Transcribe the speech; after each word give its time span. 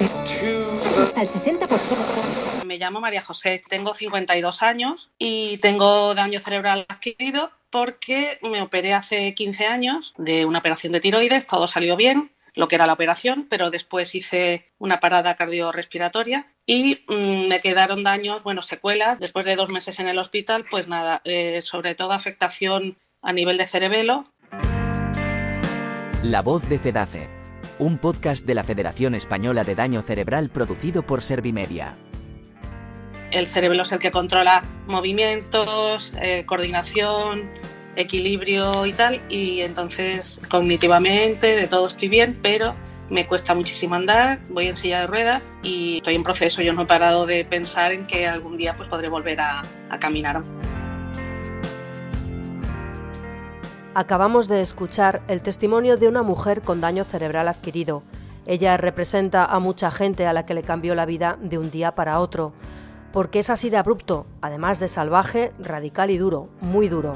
Hasta 0.00 1.22
el 1.22 1.28
60%. 1.28 2.64
Me 2.66 2.78
llamo 2.78 3.00
María 3.00 3.22
José, 3.22 3.62
tengo 3.68 3.94
52 3.94 4.62
años 4.62 5.10
y 5.18 5.58
tengo 5.58 6.14
daño 6.14 6.40
cerebral 6.40 6.86
adquirido 6.88 7.50
porque 7.70 8.38
me 8.42 8.62
operé 8.62 8.94
hace 8.94 9.34
15 9.34 9.66
años 9.66 10.14
de 10.16 10.44
una 10.44 10.60
operación 10.60 10.92
de 10.92 11.00
tiroides, 11.00 11.46
todo 11.46 11.68
salió 11.68 11.96
bien, 11.96 12.32
lo 12.54 12.66
que 12.66 12.74
era 12.74 12.86
la 12.86 12.92
operación, 12.94 13.46
pero 13.48 13.70
después 13.70 14.14
hice 14.14 14.72
una 14.78 15.00
parada 15.00 15.36
cardiorrespiratoria 15.36 16.46
y 16.66 17.04
mm, 17.08 17.48
me 17.48 17.60
quedaron 17.60 18.02
daños, 18.02 18.42
bueno, 18.42 18.62
secuelas. 18.62 19.20
Después 19.20 19.46
de 19.46 19.56
dos 19.56 19.68
meses 19.68 20.00
en 20.00 20.08
el 20.08 20.18
hospital, 20.18 20.66
pues 20.68 20.88
nada, 20.88 21.20
eh, 21.24 21.60
sobre 21.62 21.94
todo 21.94 22.12
afectación 22.12 22.98
a 23.22 23.32
nivel 23.32 23.58
de 23.58 23.66
cerebelo. 23.66 24.24
La 26.22 26.42
voz 26.42 26.68
de 26.68 26.78
CEDACE, 26.78 27.28
un 27.78 27.98
podcast 27.98 28.46
de 28.46 28.54
la 28.54 28.64
Federación 28.64 29.14
Española 29.14 29.64
de 29.64 29.74
Daño 29.74 30.02
Cerebral 30.02 30.50
producido 30.50 31.02
por 31.02 31.22
Servimedia. 31.22 31.96
El 33.30 33.46
cerebelo 33.46 33.82
es 33.82 33.92
el 33.92 33.98
que 33.98 34.10
controla 34.10 34.64
movimientos, 34.86 36.12
eh, 36.20 36.44
coordinación, 36.46 37.50
equilibrio 37.96 38.86
y 38.86 38.92
tal, 38.92 39.20
y 39.28 39.60
entonces 39.60 40.40
cognitivamente 40.48 41.56
de 41.56 41.66
todo 41.66 41.88
estoy 41.88 42.08
bien, 42.08 42.38
pero 42.42 42.74
me 43.10 43.26
cuesta 43.26 43.54
muchísimo 43.54 43.94
andar, 43.94 44.40
voy 44.48 44.66
en 44.66 44.76
silla 44.76 45.00
de 45.00 45.06
ruedas 45.06 45.42
y 45.62 45.98
estoy 45.98 46.14
en 46.14 46.22
proceso. 46.22 46.62
Yo 46.62 46.72
no 46.72 46.82
he 46.82 46.86
parado 46.86 47.26
de 47.26 47.44
pensar 47.44 47.92
en 47.92 48.06
que 48.06 48.26
algún 48.26 48.56
día 48.56 48.76
pues 48.76 48.88
podré 48.88 49.08
volver 49.08 49.40
a 49.40 49.62
caminar. 49.98 50.42
Acabamos 53.98 54.46
de 54.46 54.60
escuchar 54.60 55.22
el 55.26 55.42
testimonio 55.42 55.96
de 55.96 56.06
una 56.06 56.22
mujer 56.22 56.62
con 56.62 56.80
daño 56.80 57.02
cerebral 57.02 57.48
adquirido. 57.48 58.04
Ella 58.46 58.76
representa 58.76 59.44
a 59.44 59.58
mucha 59.58 59.90
gente 59.90 60.24
a 60.24 60.32
la 60.32 60.46
que 60.46 60.54
le 60.54 60.62
cambió 60.62 60.94
la 60.94 61.04
vida 61.04 61.36
de 61.40 61.58
un 61.58 61.72
día 61.72 61.96
para 61.96 62.20
otro, 62.20 62.52
porque 63.12 63.40
es 63.40 63.50
así 63.50 63.70
de 63.70 63.76
abrupto, 63.76 64.24
además 64.40 64.78
de 64.78 64.86
salvaje, 64.86 65.52
radical 65.58 66.12
y 66.12 66.18
duro, 66.18 66.48
muy 66.60 66.88
duro. 66.88 67.14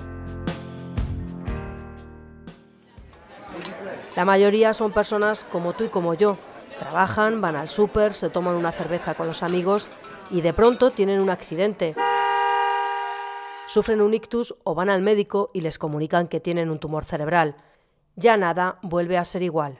La 4.16 4.24
mayoría 4.24 4.74
son 4.74 4.90
personas 4.90 5.44
como 5.44 5.74
tú 5.74 5.84
y 5.84 5.88
como 5.88 6.14
yo. 6.14 6.36
Trabajan, 6.80 7.40
van 7.40 7.54
al 7.54 7.68
súper, 7.68 8.12
se 8.12 8.28
toman 8.28 8.56
una 8.56 8.72
cerveza 8.72 9.14
con 9.14 9.28
los 9.28 9.44
amigos 9.44 9.88
y 10.32 10.40
de 10.40 10.52
pronto 10.52 10.90
tienen 10.90 11.20
un 11.20 11.30
accidente. 11.30 11.94
Sufren 13.72 14.02
un 14.02 14.12
ictus 14.12 14.54
o 14.64 14.74
van 14.74 14.90
al 14.90 15.00
médico 15.00 15.48
y 15.54 15.62
les 15.62 15.78
comunican 15.78 16.28
que 16.28 16.40
tienen 16.40 16.68
un 16.68 16.78
tumor 16.78 17.06
cerebral. 17.06 17.56
Ya 18.16 18.36
nada 18.36 18.78
vuelve 18.82 19.16
a 19.16 19.24
ser 19.24 19.42
igual. 19.42 19.78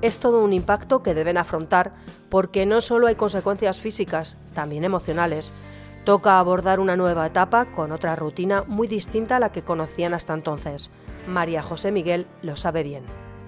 Es 0.00 0.20
todo 0.20 0.44
un 0.44 0.52
impacto 0.52 1.02
que 1.02 1.12
deben 1.12 1.38
afrontar 1.38 1.92
porque 2.28 2.66
no 2.66 2.80
solo 2.80 3.08
hay 3.08 3.16
consecuencias 3.16 3.80
físicas, 3.80 4.38
también 4.54 4.84
emocionales. 4.84 5.52
Toca 6.04 6.38
abordar 6.38 6.78
una 6.78 6.94
nueva 6.94 7.26
etapa 7.26 7.72
con 7.72 7.90
otra 7.90 8.14
rutina 8.14 8.62
muy 8.68 8.86
distinta 8.86 9.38
a 9.38 9.40
la 9.40 9.50
que 9.50 9.62
conocían 9.62 10.14
hasta 10.14 10.34
entonces. 10.34 10.92
María 11.26 11.64
José 11.64 11.90
Miguel 11.90 12.28
lo 12.42 12.56
sabe 12.56 12.84
bien. 12.84 13.02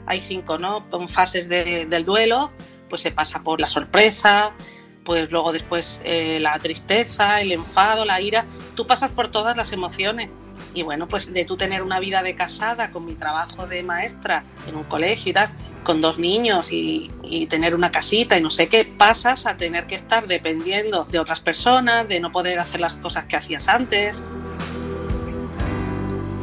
Hay 0.06 0.18
cinco 0.18 0.58
¿no? 0.58 0.84
fases 1.06 1.48
del 1.48 2.04
duelo, 2.04 2.50
pues 2.88 3.00
se 3.00 3.12
pasa 3.12 3.44
por 3.44 3.60
la 3.60 3.68
sorpresa, 3.68 4.56
pues 5.04 5.30
luego 5.30 5.52
después 5.52 6.00
eh, 6.04 6.38
la 6.40 6.58
tristeza, 6.58 7.40
el 7.40 7.52
enfado, 7.52 8.04
la 8.04 8.20
ira, 8.20 8.44
tú 8.74 8.86
pasas 8.86 9.10
por 9.10 9.30
todas 9.30 9.56
las 9.56 9.72
emociones. 9.72 10.30
Y 10.74 10.82
bueno, 10.82 11.08
pues 11.08 11.32
de 11.32 11.44
tú 11.44 11.56
tener 11.56 11.82
una 11.82 12.00
vida 12.00 12.22
de 12.22 12.34
casada 12.34 12.90
con 12.90 13.04
mi 13.04 13.14
trabajo 13.14 13.66
de 13.66 13.82
maestra 13.82 14.44
en 14.68 14.76
un 14.76 14.84
colegio 14.84 15.30
y 15.30 15.32
tal, 15.32 15.50
con 15.82 16.00
dos 16.00 16.18
niños 16.18 16.70
y, 16.70 17.10
tener 17.48 17.74
una 17.74 17.90
casita 17.90 18.36
y 18.36 18.42
no 18.42 18.50
sé 18.50 18.68
qué, 18.68 18.84
pasas 18.84 19.46
a 19.46 19.56
tener 19.56 19.86
que 19.86 19.94
estar 19.94 20.26
dependiendo 20.26 21.04
de 21.04 21.18
otras 21.18 21.40
personas, 21.40 22.06
de 22.06 22.20
no 22.20 22.30
poder 22.30 22.58
hacer 22.58 22.80
las 22.80 22.94
cosas 22.94 23.24
que 23.24 23.36
hacías 23.36 23.68
antes. 23.68 24.22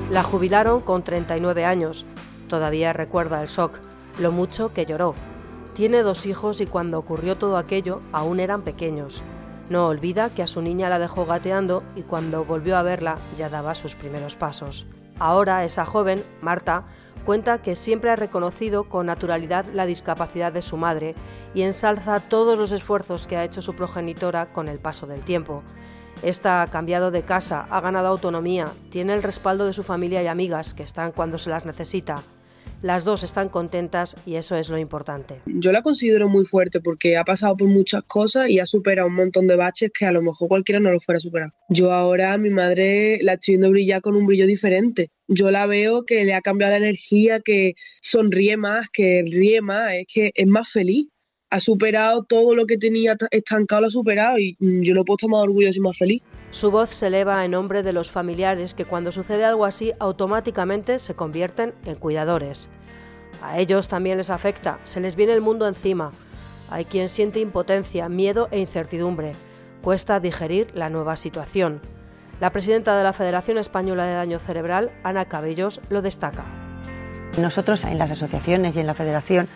La 0.10 0.24
jubilaron 0.24 0.82
con 0.82 1.04
39 1.04 1.66
años. 1.66 2.08
Todavía 2.48 2.92
recuerda 2.92 3.42
el 3.44 3.48
shock, 3.48 3.78
lo 4.18 4.32
mucho 4.32 4.74
que 4.74 4.88
lloró. 4.88 5.14
Tiene 5.80 6.04
dos 6.04 6.26
hijos 6.26 6.60
y 6.60 6.66
cuando 6.66 7.00
ocurrió 7.00 7.38
todo 7.38 7.56
aquello 7.56 8.02
aún 8.12 8.42
eran 8.42 8.64
pequeños. 8.64 9.24
No 9.70 9.88
olvida 9.88 10.30
que 10.30 10.44
a 10.44 10.48
su 10.48 10.62
niña 10.62 10.90
la 10.90 11.00
dejó 11.00 11.26
gateando 11.26 11.84
y 11.96 12.02
cuando 12.02 12.44
volvió 12.44 12.76
a 12.76 12.82
verla 12.82 13.18
ya 13.38 13.48
daba 13.48 13.74
sus 13.76 13.96
primeros 13.96 14.36
pasos. 14.36 14.88
Ahora 15.20 15.64
esa 15.64 15.86
joven, 15.86 16.22
Marta, 16.42 16.84
cuenta 17.26 17.62
que 17.62 17.76
siempre 17.76 18.12
ha 18.12 18.18
reconocido 18.18 18.90
con 18.90 19.06
naturalidad 19.06 19.68
la 19.74 19.86
discapacidad 19.86 20.52
de 20.52 20.62
su 20.62 20.76
madre 20.76 21.16
y 21.54 21.62
ensalza 21.62 22.20
todos 22.20 22.58
los 22.58 22.74
esfuerzos 22.74 23.26
que 23.26 23.38
ha 23.38 23.46
hecho 23.46 23.62
su 23.62 23.74
progenitora 23.74 24.52
con 24.52 24.68
el 24.68 24.80
paso 24.80 25.08
del 25.08 25.24
tiempo. 25.24 25.64
Esta 26.24 26.62
ha 26.62 26.68
cambiado 26.68 27.10
de 27.10 27.24
casa, 27.24 27.66
ha 27.70 27.80
ganado 27.80 28.10
autonomía, 28.10 28.68
tiene 28.90 29.14
el 29.14 29.24
respaldo 29.24 29.66
de 29.66 29.72
su 29.72 29.84
familia 29.84 30.22
y 30.22 30.28
amigas 30.28 30.74
que 30.74 30.84
están 30.84 31.14
cuando 31.14 31.38
se 31.38 31.52
las 31.52 31.66
necesita. 31.66 32.22
Las 32.82 33.04
dos 33.04 33.24
están 33.24 33.50
contentas 33.50 34.16
y 34.26 34.36
eso 34.36 34.56
es 34.56 34.70
lo 34.70 34.78
importante. 34.78 35.42
Yo 35.46 35.74
la 35.74 35.82
considero 35.82 36.30
muy 36.30 36.46
fuerte 36.46 36.80
porque 36.80 37.18
ha 37.18 37.26
pasado 37.26 37.58
por 37.58 37.68
muchas 37.68 38.04
cosas 38.04 38.50
y 38.50 38.60
ha 38.60 38.66
superado 38.66 39.10
un 39.10 39.16
montón 39.16 39.48
de 39.48 39.58
baches 39.58 39.92
que 39.94 40.06
a 40.06 40.14
lo 40.14 40.22
mejor 40.22 40.48
cualquiera 40.48 40.80
no 40.80 40.92
lo 40.92 41.00
fuera 41.02 41.18
a 41.18 41.22
superar. 41.22 41.54
Yo 41.68 41.92
ahora 41.92 42.32
a 42.32 42.38
mi 42.38 42.50
madre 42.50 43.20
la 43.22 43.34
estoy 43.34 43.54
viendo 43.54 43.70
brillar 43.70 44.02
con 44.02 44.16
un 44.16 44.26
brillo 44.26 44.48
diferente. 44.48 45.12
Yo 45.28 45.52
la 45.52 45.66
veo 45.66 46.06
que 46.06 46.24
le 46.24 46.34
ha 46.34 46.42
cambiado 46.42 46.72
la 46.72 46.78
energía, 46.78 47.42
que 47.42 47.74
sonríe 48.02 48.56
más, 48.56 48.88
que 48.92 49.24
ríe 49.30 49.62
más, 49.62 49.94
es 49.94 50.06
que 50.08 50.32
es 50.34 50.48
más 50.48 50.70
feliz 50.70 51.08
ha 51.52 51.60
superado 51.60 52.24
todo 52.24 52.56
lo 52.56 52.66
que 52.66 52.78
tenía 52.78 53.16
estancado, 53.32 53.82
lo 53.82 53.88
ha 53.88 53.92
superado 53.92 54.38
y 54.38 54.56
yo 54.60 54.94
no 54.94 55.04
puedo 55.04 55.16
estar 55.16 55.30
más 55.30 55.44
orgulloso 55.44 55.80
y 55.80 55.82
más 55.82 55.98
feliz. 55.98 56.22
Su 56.52 56.72
voz 56.72 56.90
se 56.90 57.08
eleva 57.08 57.46
en 57.46 57.52
nombre 57.52 57.84
de 57.84 57.94
los 57.94 58.12
familiares 58.12 58.74
que 58.74 58.86
cuando 58.86 59.12
sucede 59.12 59.46
algo 59.46 59.66
así 59.66 59.94
automáticamente 60.00 61.00
se 61.00 61.16
convierten 61.16 61.74
en 61.86 61.96
cuidadores. 61.96 62.70
A 63.42 63.60
ellos 63.60 63.88
también 63.88 64.18
les 64.18 64.30
afecta, 64.30 64.80
se 64.84 65.00
les 65.00 65.16
viene 65.16 65.34
el 65.34 65.42
mundo 65.42 65.68
encima. 65.68 66.12
Hay 66.70 66.86
quien 66.86 67.10
siente 67.10 67.40
impotencia, 67.40 68.10
miedo 68.10 68.48
e 68.52 68.60
incertidumbre. 68.60 69.34
Cuesta 69.82 70.20
digerir 70.20 70.68
la 70.76 70.90
nueva 70.90 71.16
situación. 71.16 71.82
La 72.42 72.52
presidenta 72.52 72.98
de 72.98 73.04
la 73.04 73.14
Federación 73.14 73.58
Española 73.58 74.06
de 74.06 74.14
Daño 74.14 74.40
Cerebral, 74.40 74.92
Ana 75.04 75.26
Cabellos, 75.26 75.82
lo 75.90 76.02
destaca. 76.02 76.46
Nosotros 77.38 77.84
en 77.86 77.98
las 77.98 78.12
asociaciones 78.12 78.76
y 78.76 78.80
en 78.80 78.88
la 78.88 78.94
federación 78.94 79.48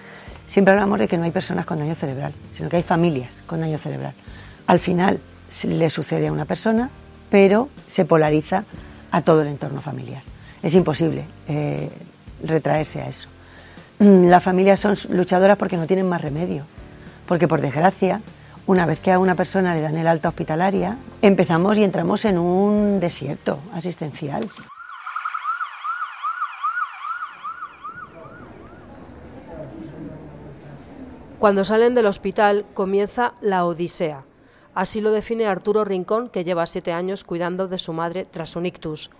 Siempre 0.48 0.74
hablamos 0.74 1.00
de 1.00 1.08
que 1.08 1.18
no 1.18 1.24
hay 1.24 1.32
personas 1.32 1.66
con 1.66 1.80
daño 1.80 1.96
cerebral, 1.96 2.34
sino 2.56 2.70
que 2.70 2.78
hay 2.78 2.84
familias 2.84 3.42
con 3.46 3.62
daño 3.62 3.78
cerebral. 3.78 4.14
Al 4.68 4.80
final 4.80 5.20
le 5.64 5.90
sucede 5.90 6.28
a 6.28 6.32
una 6.32 6.46
persona, 6.46 6.90
pero 7.30 7.70
se 7.90 8.06
polariza 8.06 8.64
a 9.12 9.22
todo 9.22 9.42
el 9.42 9.48
entorno 9.48 9.82
familiar. 9.82 10.24
Es 10.62 10.76
imposible 10.76 11.26
eh, 11.48 11.90
retraerse 12.44 13.02
a 13.02 13.08
eso. 13.08 13.28
Mm, 14.00 14.28
las 14.28 14.44
familias 14.44 14.80
son 14.80 14.96
luchadoras 15.10 15.58
porque 15.58 15.78
no 15.78 15.88
tienen 15.88 16.10
más 16.10 16.22
remedio, 16.22 16.66
porque 17.28 17.48
por 17.48 17.62
desgracia, 17.62 18.22
una 18.66 18.86
vez 18.86 19.00
que 19.00 19.12
a 19.12 19.20
una 19.20 19.36
persona 19.36 19.76
le 19.76 19.82
dan 19.82 19.98
el 19.98 20.08
alta 20.08 20.30
hospitalaria, 20.30 20.98
empezamos 21.22 21.78
y 21.78 21.84
entramos 21.84 22.26
en 22.26 22.38
un 22.38 23.00
desierto 23.00 23.60
asistencial. 23.74 24.50
Cuando 31.40 31.66
salen 31.66 31.94
del 31.94 32.06
hospital 32.06 32.66
comienza 32.74 33.34
la 33.42 33.66
odisea. 33.66 34.24
Así 34.76 35.02
lo 35.02 35.12
define 35.12 35.46
Arturo 35.46 35.86
Rincón, 35.86 36.30
que 36.30 36.44
lleva 36.44 36.66
siete 36.66 36.94
años 36.94 37.24
cuidando 37.24 37.68
de 37.68 37.78
su 37.78 37.94
madre 37.94 38.26
tras 38.26 38.56
un 38.56 38.66
ictus. 38.66 39.12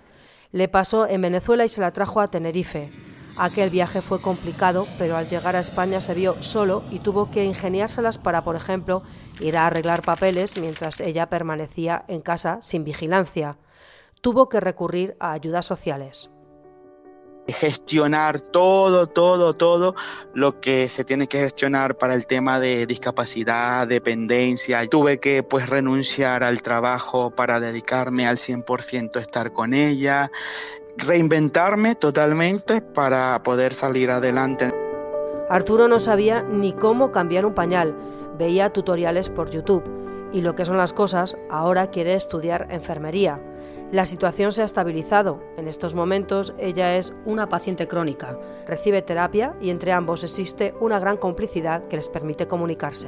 Le 0.50 0.68
pasó 0.68 1.08
en 1.08 1.20
Venezuela 1.20 1.64
y 1.64 1.68
se 1.68 1.80
la 1.80 1.92
trajo 1.92 2.20
a 2.20 2.28
Tenerife. 2.28 2.90
Aquel 3.36 3.70
viaje 3.70 4.00
fue 4.02 4.20
complicado, 4.20 4.86
pero 4.98 5.16
al 5.16 5.28
llegar 5.28 5.56
a 5.56 5.60
España 5.60 6.00
se 6.00 6.14
vio 6.14 6.40
solo 6.42 6.82
y 6.90 7.00
tuvo 7.00 7.30
que 7.30 7.44
ingeniárselas 7.44 8.18
para, 8.18 8.44
por 8.44 8.54
ejemplo, 8.54 9.02
ir 9.40 9.56
a 9.56 9.66
arreglar 9.66 10.02
papeles 10.02 10.58
mientras 10.60 11.00
ella 11.00 11.26
permanecía 11.26 12.04
en 12.08 12.20
casa 12.20 12.58
sin 12.60 12.84
vigilancia. 12.84 13.56
Tuvo 14.20 14.48
que 14.48 14.60
recurrir 14.60 15.16
a 15.18 15.32
ayudas 15.32 15.66
sociales 15.66 16.30
gestionar 17.46 18.40
todo, 18.40 19.06
todo, 19.06 19.54
todo 19.54 19.94
lo 20.32 20.60
que 20.60 20.88
se 20.88 21.04
tiene 21.04 21.26
que 21.26 21.38
gestionar 21.40 21.96
para 21.96 22.14
el 22.14 22.26
tema 22.26 22.58
de 22.58 22.86
discapacidad, 22.86 23.86
dependencia. 23.86 24.86
Tuve 24.88 25.20
que 25.20 25.42
pues 25.42 25.68
renunciar 25.68 26.42
al 26.42 26.62
trabajo 26.62 27.30
para 27.30 27.60
dedicarme 27.60 28.26
al 28.26 28.36
100% 28.36 29.16
a 29.16 29.20
estar 29.20 29.52
con 29.52 29.74
ella, 29.74 30.30
reinventarme 30.96 31.94
totalmente 31.94 32.80
para 32.80 33.42
poder 33.42 33.74
salir 33.74 34.10
adelante. 34.10 34.72
Arturo 35.50 35.88
no 35.88 36.00
sabía 36.00 36.42
ni 36.42 36.72
cómo 36.72 37.12
cambiar 37.12 37.44
un 37.44 37.54
pañal, 37.54 37.94
veía 38.38 38.70
tutoriales 38.70 39.28
por 39.28 39.50
YouTube 39.50 39.84
y 40.32 40.40
lo 40.40 40.54
que 40.54 40.64
son 40.64 40.78
las 40.78 40.94
cosas, 40.94 41.36
ahora 41.50 41.90
quiere 41.90 42.14
estudiar 42.14 42.66
enfermería 42.70 43.38
La 43.94 44.06
situación 44.06 44.50
se 44.50 44.62
ha 44.62 44.64
estabilizado. 44.64 45.40
En 45.56 45.68
estos 45.68 45.94
momentos 45.94 46.52
ella 46.58 46.96
es 46.96 47.14
una 47.24 47.48
paciente 47.48 47.86
crónica, 47.86 48.36
recibe 48.66 49.02
terapia 49.02 49.54
y 49.60 49.70
entre 49.70 49.92
ambos 49.92 50.24
existe 50.24 50.74
una 50.80 50.98
gran 50.98 51.16
complicidad 51.16 51.86
que 51.86 51.94
les 51.94 52.08
permite 52.08 52.48
comunicarse 52.48 53.06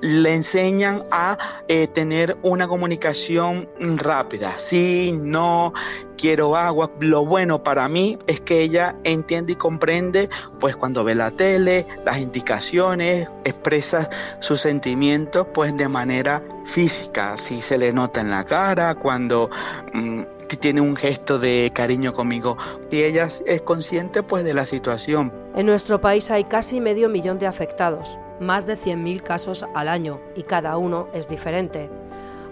le 0.00 0.34
enseñan 0.34 1.02
a 1.10 1.38
eh, 1.68 1.86
tener 1.88 2.36
una 2.42 2.68
comunicación 2.68 3.68
rápida. 3.96 4.54
Sí, 4.58 5.14
no, 5.18 5.72
quiero 6.16 6.56
agua. 6.56 6.90
Lo 7.00 7.24
bueno 7.24 7.62
para 7.62 7.88
mí 7.88 8.18
es 8.26 8.40
que 8.40 8.62
ella 8.62 8.94
entiende 9.04 9.52
y 9.52 9.56
comprende, 9.56 10.28
pues 10.60 10.76
cuando 10.76 11.04
ve 11.04 11.14
la 11.14 11.30
tele, 11.30 11.86
las 12.04 12.18
indicaciones, 12.18 13.28
expresa 13.44 14.08
sus 14.40 14.60
sentimientos, 14.60 15.46
pues 15.54 15.76
de 15.76 15.88
manera 15.88 16.42
física. 16.64 17.36
Si 17.36 17.60
se 17.60 17.78
le 17.78 17.92
nota 17.92 18.20
en 18.20 18.30
la 18.30 18.44
cara, 18.44 18.94
cuando 18.94 19.50
mm, 19.92 20.22
tiene 20.60 20.80
un 20.80 20.96
gesto 20.96 21.38
de 21.38 21.72
cariño 21.74 22.12
conmigo. 22.12 22.56
Y 22.90 23.02
ella 23.02 23.28
es 23.46 23.62
consciente, 23.62 24.22
pues, 24.22 24.44
de 24.44 24.54
la 24.54 24.64
situación. 24.64 25.32
En 25.54 25.66
nuestro 25.66 26.00
país 26.00 26.30
hay 26.30 26.44
casi 26.44 26.80
medio 26.80 27.08
millón 27.08 27.38
de 27.38 27.46
afectados 27.46 28.18
más 28.40 28.66
de 28.66 28.76
100.000 28.76 29.22
casos 29.22 29.66
al 29.74 29.88
año 29.88 30.20
y 30.34 30.42
cada 30.42 30.76
uno 30.76 31.08
es 31.12 31.28
diferente. 31.28 31.88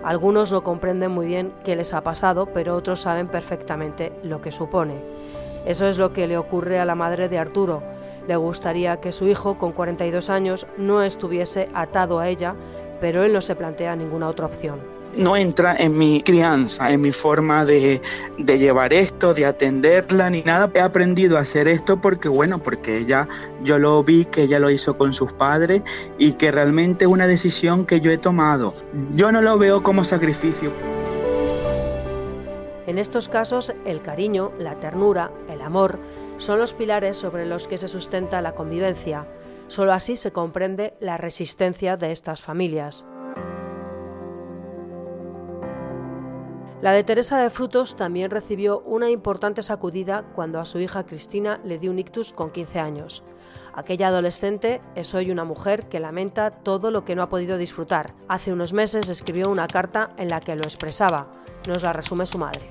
Algunos 0.03 0.53
no 0.53 0.63
comprenden 0.63 1.11
muy 1.11 1.27
bien 1.27 1.53
qué 1.65 1.77
les 1.77 1.95
ha 1.95 2.03
pasado, 2.03 2.47
pero 2.47 2.77
otros 2.77 3.01
saben 3.01 3.29
perfectamente 3.29 4.13
lo 4.23 4.41
que 4.41 4.51
supone. 4.51 5.01
Eso 5.65 5.87
es 5.87 5.99
lo 5.99 6.13
que 6.13 6.27
le 6.27 6.37
ocurre 6.37 6.79
a 6.79 6.85
la 6.85 6.95
madre 6.95 7.29
de 7.29 7.39
Arturo. 7.39 7.83
Le 8.29 8.37
gustaría 8.37 9.01
que 9.01 9.13
su 9.13 9.27
hijo, 9.27 9.59
con 9.59 9.73
42 9.73 10.31
años, 10.31 10.67
no 10.77 11.03
estuviese 11.03 11.69
atado 11.75 12.19
a 12.19 12.29
ella, 12.29 12.55
pero 13.01 13.23
él 13.25 13.33
no 13.33 13.41
se 13.41 13.57
plantea 13.57 13.97
ninguna 13.97 14.29
otra 14.29 14.47
opción 14.47 14.94
no 15.17 15.37
entra 15.37 15.77
en 15.77 15.97
mi 15.97 16.23
crianza, 16.23 16.91
en 16.91 17.01
mi 17.01 17.13
forma 17.13 17.65
de, 17.65 18.01
llevar 18.39 18.93
esto, 18.93 19.35
de 19.35 19.47
atenderla, 19.47 20.31
ni 20.31 20.43
nada. 20.43 20.71
He 20.75 20.81
aprendido 20.81 21.37
a 21.37 21.41
hacer 21.41 21.69
esto 21.69 22.01
porque, 22.01 22.29
bueno, 22.29 22.63
porque 22.63 22.99
ella, 22.99 23.29
yo 23.63 23.79
lo 23.79 24.03
vi 24.03 24.25
que 24.25 24.43
ella 24.43 24.59
lo 24.59 24.71
hizo 24.71 24.97
con 24.97 25.13
sus 25.13 25.33
padres 25.33 25.83
y 26.19 26.33
que 26.33 26.51
realmente 26.51 27.05
es 27.05 27.11
una 27.11 27.27
decisión 27.27 27.87
que 27.87 28.01
yo 28.01 28.11
he 28.11 28.19
tomado. 28.19 28.75
Yo 29.15 29.33
no 29.33 29.43
lo 29.43 29.59
veo 29.59 29.83
como 29.83 30.05
sacrificio. 30.05 30.73
En 32.87 32.99
estos 32.99 33.29
casos, 33.29 33.73
el 33.87 34.03
cariño, 34.03 34.53
la 34.59 34.79
ternura, 34.79 35.31
el 35.49 35.63
amor 35.63 35.99
son 36.37 36.59
los 36.59 36.75
pilares 36.75 37.17
sobre 37.17 37.47
los 37.47 37.69
que 37.69 37.79
se 37.79 37.89
sustenta 37.89 38.43
la 38.43 38.55
convivencia. 38.55 39.27
Solo 39.69 39.93
así 39.93 40.17
se 40.17 40.33
comprende 40.33 40.95
la 41.01 41.17
resistencia 41.17 41.97
de 41.97 42.13
estas 42.13 42.43
familias. 42.43 43.07
La 46.85 46.93
de 46.93 47.03
Teresa 47.03 47.43
de 47.43 47.49
Frutos 47.49 47.97
también 47.97 48.31
recibió 48.31 48.81
una 48.81 49.09
importante 49.09 49.63
sacudida 49.63 50.23
cuando 50.35 50.61
a 50.61 50.67
su 50.67 50.79
hija 50.81 51.07
Cristina 51.07 51.59
le 51.65 51.79
dio 51.79 51.91
un 51.91 51.99
ictus 51.99 52.35
con 52.35 52.51
15 52.51 52.79
años. 52.79 53.23
Aquella 53.73 54.09
adolescente 54.09 54.83
es 54.95 55.15
hoy 55.15 55.31
una 55.31 55.45
mujer 55.45 55.89
que 55.89 55.99
lamenta 55.99 56.51
todo 56.51 56.91
lo 56.91 57.07
que 57.07 57.15
no 57.15 57.23
ha 57.23 57.31
podido 57.31 57.57
disfrutar. 57.57 58.13
Hace 58.29 58.53
unos 58.53 58.75
meses 58.75 59.09
escribió 59.09 59.49
una 59.49 59.67
carta 59.67 60.11
en 60.19 60.29
la 60.29 60.41
que 60.41 60.57
lo 60.57 60.65
expresaba. 60.65 61.27
Nos 61.67 61.83
la 61.85 61.95
resume 61.95 62.27
su 62.27 62.37
madre. 62.37 62.71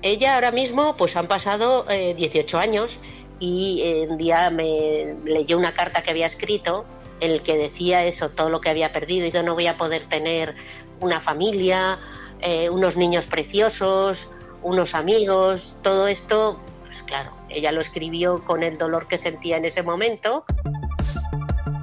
Ella 0.00 0.36
ahora 0.36 0.50
mismo 0.50 0.96
pues 0.96 1.14
han 1.14 1.26
pasado 1.26 1.84
18 1.90 2.58
eh, 2.58 2.62
años 2.62 3.00
y 3.38 3.82
eh, 3.84 4.06
un 4.08 4.16
día 4.16 4.48
me 4.48 5.14
leyó 5.26 5.58
una 5.58 5.74
carta 5.74 6.02
que 6.02 6.10
había 6.10 6.24
escrito 6.24 6.86
en 7.20 7.32
el 7.32 7.42
que 7.42 7.58
decía 7.58 8.02
eso, 8.06 8.30
todo 8.30 8.48
lo 8.48 8.62
que 8.62 8.70
había 8.70 8.92
perdido 8.92 9.26
y 9.26 9.44
no 9.44 9.52
voy 9.52 9.66
a 9.66 9.76
poder 9.76 10.04
tener 10.04 10.54
una 11.00 11.20
familia, 11.20 11.98
eh, 12.40 12.70
unos 12.70 12.96
niños 12.96 13.26
preciosos, 13.26 14.28
unos 14.62 14.94
amigos, 14.94 15.78
todo 15.82 16.08
esto, 16.08 16.60
pues 16.82 17.02
claro, 17.02 17.32
ella 17.48 17.72
lo 17.72 17.80
escribió 17.80 18.44
con 18.44 18.62
el 18.62 18.78
dolor 18.78 19.06
que 19.06 19.18
sentía 19.18 19.56
en 19.56 19.64
ese 19.64 19.82
momento. 19.82 20.44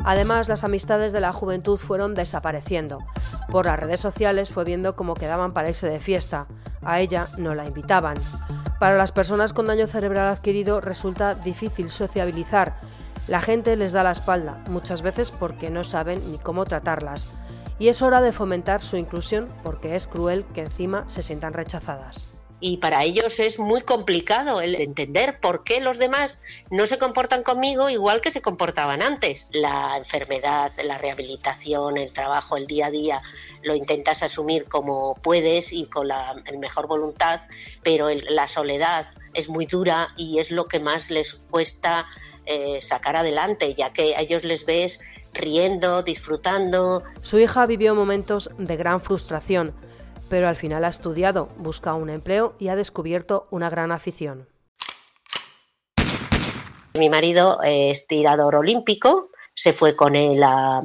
Además, 0.06 0.50
las 0.50 0.64
amistades 0.64 1.14
de 1.14 1.22
la 1.22 1.32
juventud 1.32 1.78
fueron 1.78 2.14
desapareciendo. 2.14 3.00
Por 3.50 3.68
las 3.68 3.80
redes 3.80 4.02
sociales 4.02 4.52
fue 4.52 4.66
viendo 4.66 4.96
cómo 4.96 5.14
quedaban 5.14 5.54
para 5.54 5.70
irse 5.70 5.88
de 5.88 6.00
fiesta. 6.00 6.48
A 6.82 7.00
ella 7.00 7.28
no 7.38 7.56
la 7.56 7.66
invitaban. 7.66 8.18
Para 8.80 8.98
las 8.98 9.14
personas 9.14 9.54
con 9.54 9.66
daño 9.66 9.88
cerebral 9.88 10.28
adquirido 10.28 10.82
resulta 10.82 11.36
difícil 11.36 11.90
sociabilizar. 11.90 12.82
La 13.30 13.40
gente 13.40 13.78
les 13.78 13.94
da 13.94 14.04
la 14.04 14.12
espalda, 14.12 14.62
muchas 14.70 15.02
veces 15.02 15.32
porque 15.32 15.70
no 15.70 15.86
saben 15.86 16.20
ni 16.32 16.38
cómo 16.38 16.66
tratarlas 16.66 17.30
y 17.80 17.88
es 17.88 18.02
hora 18.02 18.22
de 18.22 18.32
fomentar 18.32 18.82
su 18.82 18.98
inclusión 18.98 19.50
porque 19.64 19.96
es 19.96 20.08
cruel 20.08 20.46
que 20.54 20.62
encima 20.62 21.08
se 21.08 21.24
sientan 21.24 21.54
rechazadas 21.54 22.34
y 22.66 22.78
para 22.78 23.04
ellos 23.04 23.42
es 23.42 23.60
muy 23.60 23.82
complicado 23.82 24.62
el 24.62 24.76
entender 24.76 25.42
por 25.42 25.66
qué 25.66 25.82
los 25.82 25.98
demás 25.98 26.40
no 26.72 26.88
se 26.88 26.98
comportan 26.98 27.44
conmigo 27.44 27.90
igual 27.90 28.22
que 28.22 28.32
se 28.32 28.42
comportaban 28.42 29.02
antes. 29.02 29.50
La 29.52 29.98
enfermedad, 29.98 30.72
la 30.86 30.98
rehabilitación, 30.98 31.98
el 31.98 32.14
trabajo, 32.14 32.56
el 32.56 32.66
día 32.66 32.86
a 32.86 32.90
día 32.90 33.20
lo 33.64 33.76
intentas 33.76 34.24
asumir 34.24 34.70
como 34.70 35.14
puedes 35.16 35.74
y 35.74 35.88
con 35.88 36.08
la 36.08 36.42
mejor 36.58 36.88
voluntad, 36.88 37.42
pero 37.84 38.08
la 38.30 38.48
soledad 38.48 39.06
es 39.34 39.50
muy 39.50 39.66
dura 39.66 40.14
y 40.16 40.40
es 40.40 40.50
lo 40.50 40.66
que 40.66 40.80
más 40.80 41.10
les 41.10 41.34
cuesta 41.34 42.08
eh, 42.46 42.82
sacar 42.82 43.16
adelante, 43.16 43.74
ya 43.76 43.94
que 43.94 44.16
a 44.16 44.22
ellos 44.22 44.44
les 44.44 44.66
ves 44.66 45.00
riendo, 45.34 46.04
disfrutando. 46.04 47.04
Su 47.22 47.40
hija 47.40 47.66
vivió 47.66 47.96
momentos 47.96 48.50
de 48.58 48.76
gran 48.76 49.02
frustración, 49.02 49.74
pero 50.30 50.48
al 50.48 50.56
final 50.56 50.86
ha 50.86 50.90
estudiado, 50.90 51.48
busca 51.58 51.94
un 51.94 52.10
empleo 52.10 52.56
y 52.60 52.70
ha 52.70 52.76
descubierto 52.76 53.48
una 53.52 53.70
gran 53.70 53.92
afición. 53.92 54.48
Mi 56.94 57.10
marido 57.10 57.60
es 57.64 58.06
tirador 58.06 58.56
olímpico, 58.56 59.30
se 59.56 59.74
fue 59.74 59.96
con 59.96 60.16
él 60.16 60.44
a, 60.44 60.82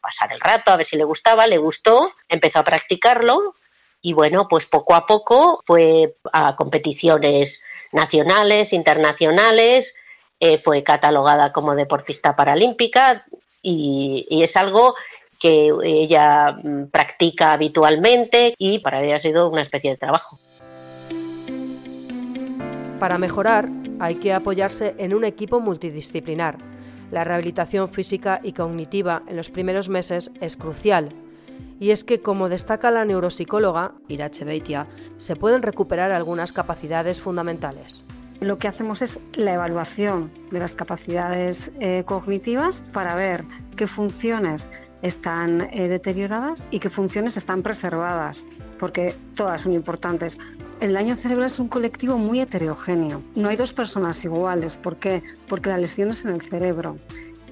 pasar 0.00 0.32
el 0.32 0.40
rato, 0.40 0.72
a 0.72 0.76
ver 0.76 0.86
si 0.86 0.96
le 0.96 1.04
gustaba, 1.04 1.46
le 1.46 1.58
gustó, 1.58 2.12
empezó 2.28 2.60
a 2.60 2.64
practicarlo 2.64 3.54
y 4.00 4.12
bueno, 4.12 4.48
pues 4.48 4.66
poco 4.66 4.94
a 4.94 5.06
poco 5.06 5.60
fue 5.64 6.16
a 6.32 6.56
competiciones 6.56 7.62
nacionales, 7.92 8.72
internacionales, 8.72 9.94
eh, 10.40 10.58
fue 10.58 10.82
catalogada 10.82 11.52
como 11.52 11.74
deportista 11.74 12.34
paralímpica, 12.34 13.24
y, 13.62 14.26
es 14.42 14.56
algo 14.56 14.94
que 15.38 15.72
ella 15.84 16.52
mm, 16.52 16.88
practica 16.90 17.52
habitualmente 17.52 18.54
y 18.58 18.80
para 18.80 19.02
ella 19.02 19.16
ha 19.16 19.18
sido 19.18 19.48
una 19.48 19.62
especie 19.62 19.90
de 19.90 19.96
trabajo. 19.96 20.38
Para 22.98 23.18
mejorar 23.18 23.68
hay 23.98 24.16
que 24.16 24.32
apoyarse 24.32 24.94
en 24.98 25.14
un 25.14 25.24
equipo 25.24 25.60
multidisciplinar. 25.60 26.58
La 27.10 27.24
rehabilitación 27.24 27.88
física 27.88 28.40
y 28.42 28.52
cognitiva 28.52 29.22
en 29.28 29.36
los 29.36 29.50
primeros 29.50 29.88
meses 29.88 30.30
es 30.40 30.56
crucial. 30.56 31.14
Y 31.78 31.90
es 31.90 32.04
que, 32.04 32.20
como 32.20 32.48
destaca 32.48 32.90
la 32.90 33.04
neuropsicóloga 33.04 33.92
Irache 34.08 34.44
Beitia, 34.44 34.86
se 35.18 35.36
pueden 35.36 35.62
recuperar 35.62 36.12
algunas 36.12 36.52
capacidades 36.52 37.20
fundamentales 37.20 38.04
lo 38.40 38.58
que 38.58 38.68
hacemos 38.68 39.02
es 39.02 39.20
la 39.34 39.54
evaluación 39.54 40.30
de 40.50 40.58
las 40.58 40.74
capacidades 40.74 41.72
eh, 41.80 42.02
cognitivas 42.06 42.82
para 42.92 43.14
ver 43.14 43.44
qué 43.76 43.86
funciones 43.86 44.68
están 45.02 45.68
eh, 45.72 45.88
deterioradas 45.88 46.64
y 46.70 46.78
qué 46.78 46.88
funciones 46.88 47.36
están 47.36 47.62
preservadas, 47.62 48.48
porque 48.78 49.14
todas 49.36 49.62
son 49.62 49.72
importantes. 49.72 50.38
El 50.80 50.94
daño 50.94 51.14
cerebral 51.16 51.46
es 51.46 51.58
un 51.58 51.68
colectivo 51.68 52.18
muy 52.18 52.40
heterogéneo. 52.40 53.22
No 53.36 53.48
hay 53.48 53.56
dos 53.56 53.72
personas 53.72 54.24
iguales. 54.24 54.76
¿Por 54.76 54.96
qué? 54.96 55.22
Porque 55.48 55.70
la 55.70 55.78
lesión 55.78 56.10
es 56.10 56.24
en 56.24 56.32
el 56.32 56.42
cerebro 56.42 56.96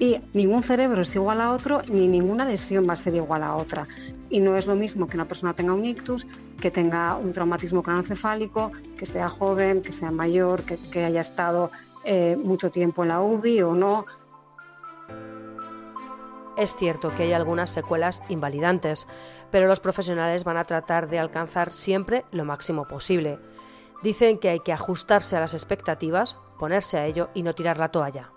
y 0.01 0.19
ningún 0.33 0.63
cerebro 0.63 1.01
es 1.01 1.15
igual 1.15 1.39
a 1.41 1.51
otro 1.51 1.83
ni 1.87 2.07
ninguna 2.07 2.43
lesión 2.43 2.89
va 2.89 2.93
a 2.93 2.95
ser 2.95 3.13
igual 3.13 3.43
a 3.43 3.55
otra. 3.55 3.87
Y 4.31 4.39
no 4.39 4.55
es 4.55 4.65
lo 4.65 4.75
mismo 4.75 5.07
que 5.07 5.17
una 5.17 5.27
persona 5.27 5.53
tenga 5.53 5.73
un 5.73 5.83
ictus, 5.83 6.25
que 6.59 6.71
tenga 6.71 7.17
un 7.17 7.33
traumatismo 7.33 7.83
craneoencefálico, 7.83 8.71
que 8.97 9.05
sea 9.05 9.27
joven, 9.27 9.83
que 9.83 9.91
sea 9.91 10.09
mayor, 10.09 10.63
que, 10.63 11.03
haya 11.03 11.19
estado 11.19 11.69
eh, 12.05 12.37
mucho 12.41 12.71
tiempo 12.71 13.03
en 13.03 13.09
la 13.09 13.21
UBI 13.21 13.61
o 13.61 13.75
no. 13.75 14.05
Es 16.57 16.75
cierto 16.75 17.13
que 17.13 17.23
hay 17.23 17.33
algunas 17.33 17.69
secuelas 17.69 18.23
invalidantes, 18.29 19.05
pero 19.51 19.67
los 19.67 19.81
profesionales 19.81 20.45
van 20.45 20.57
a 20.57 20.63
tratar 20.63 21.09
de 21.09 21.19
alcanzar 21.19 21.69
siempre 21.69 22.23
lo 22.31 22.45
máximo 22.45 22.87
posible. 22.87 23.37
Dicen 24.01 24.39
que 24.39 24.49
hay 24.49 24.59
que 24.61 24.73
ajustarse 24.73 25.35
a 25.35 25.41
las 25.41 25.53
expectativas, 25.53 26.37
ponerse 26.57 26.97
a 26.97 27.05
ello 27.05 27.29
y 27.33 27.43
no 27.43 27.53
tirar 27.53 27.77
la 27.77 27.89
toalla. 27.89 28.31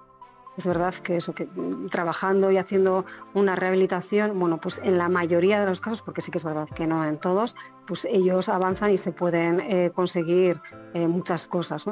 Es 0.57 0.67
verdad 0.67 0.95
que 0.95 1.17
eso, 1.17 1.35
que 1.35 1.49
trabajando 1.91 2.51
y 2.51 2.59
haciendo 2.59 3.05
una 3.35 3.57
rehabilitación, 3.57 4.39
bueno, 4.39 4.59
pues 4.59 4.81
en 4.85 4.99
la 4.99 5.09
mayoría 5.09 5.61
de 5.61 5.67
los 5.67 5.81
casos, 5.81 6.03
porque 6.03 6.21
sí 6.21 6.31
que 6.31 6.39
es 6.39 6.45
verdad 6.45 6.69
que 6.69 6.87
no 6.87 7.05
en 7.05 7.19
todos, 7.19 7.57
pues 7.87 8.05
ellos 8.05 8.49
avanzan 8.49 8.93
y 8.93 8.99
se 8.99 9.11
pueden 9.11 9.61
eh, 9.61 9.91
conseguir 9.93 10.61
eh, 10.95 11.09
muchas 11.09 11.49
cosas. 11.49 11.87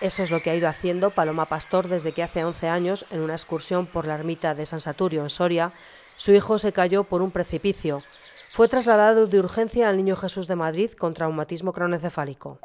Eso 0.00 0.22
es 0.22 0.30
lo 0.30 0.40
que 0.40 0.50
ha 0.50 0.54
ido 0.54 0.68
haciendo 0.68 1.10
Paloma 1.10 1.46
Pastor 1.46 1.88
desde 1.88 2.12
que 2.12 2.22
hace 2.22 2.44
11 2.44 2.68
años, 2.68 3.04
en 3.10 3.20
una 3.20 3.34
excursión 3.34 3.86
por 3.86 4.06
la 4.06 4.14
ermita 4.14 4.54
de 4.54 4.64
San 4.64 4.80
Saturio 4.80 5.22
en 5.22 5.30
Soria, 5.30 5.72
Su 6.16 6.32
hijo 6.32 6.58
se 6.58 6.72
cayó 6.72 7.04
por 7.04 7.20
un 7.20 7.30
precipicio. 7.32 8.02
Fue 8.48 8.66
trasladado 8.66 9.26
de 9.26 9.38
urgencia 9.38 9.88
al 9.88 9.96
Niño 9.96 10.16
Jesús 10.16 10.46
de 10.48 10.56
Madrid 10.56 10.92
con 10.92 11.14
traumatismo 11.14 11.72
cronoencefálico. 11.72 12.58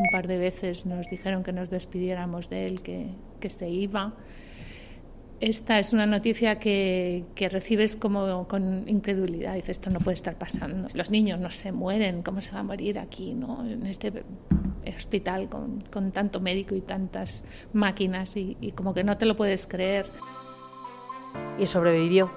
Un 0.00 0.06
par 0.06 0.26
de 0.26 0.38
veces 0.38 0.86
nos 0.86 1.06
dijeron 1.10 1.42
que 1.42 1.52
nos 1.52 1.68
despidiéramos 1.68 2.48
de 2.48 2.66
él, 2.66 2.80
que, 2.80 3.50
se 3.50 3.68
iba. 3.68 4.14
Esta 5.40 5.78
es 5.78 5.92
una 5.92 6.06
noticia 6.06 6.58
que, 6.58 7.26
recibes 7.50 7.96
como 7.96 8.48
con 8.48 8.88
incredulidad. 8.88 9.56
Dices, 9.56 9.70
esto 9.76 9.90
no 9.90 10.00
puede 10.00 10.14
estar 10.14 10.36
pasando. 10.36 10.88
Los 10.94 11.10
niños 11.10 11.38
no 11.38 11.50
se 11.50 11.70
mueren, 11.70 12.22
¿cómo 12.22 12.40
se 12.40 12.52
va 12.52 12.60
a 12.60 12.62
morir 12.62 12.98
aquí, 12.98 13.34
no? 13.34 13.62
en 13.62 13.84
este 13.84 14.24
hospital 14.96 15.50
con, 15.50 16.12
tanto 16.12 16.40
médico 16.40 16.74
y 16.74 16.80
tantas 16.80 17.44
máquinas? 17.74 18.38
Y, 18.38 18.56
y 18.58 18.72
como 18.72 18.94
que 18.94 19.04
no 19.04 19.18
te 19.18 19.26
lo 19.26 19.36
puedes 19.36 19.66
creer. 19.66 20.06
Y 21.58 21.66
sobrevivió. 21.66 22.32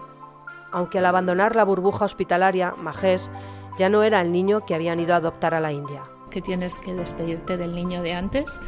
Aunque 0.74 0.98
al 0.98 1.06
abandonar 1.06 1.56
la 1.56 1.64
burbuja 1.64 2.04
hospitalaria, 2.04 2.72
Majés 2.72 3.32
ya 3.80 3.88
no 3.88 4.04
era 4.04 4.20
el 4.20 4.34
niño 4.34 4.66
que 4.66 4.76
habían 4.76 5.00
ido 5.00 5.14
a 5.14 5.18
adoptar 5.18 5.54
a 5.54 5.62
la 5.62 5.72
India 5.72 6.04
que 6.34 6.42
tienes 6.42 6.80
que 6.80 6.94
despedirte 6.94 7.56
del 7.56 7.76
niño 7.76 8.02
de 8.02 8.14
antes 8.14 8.60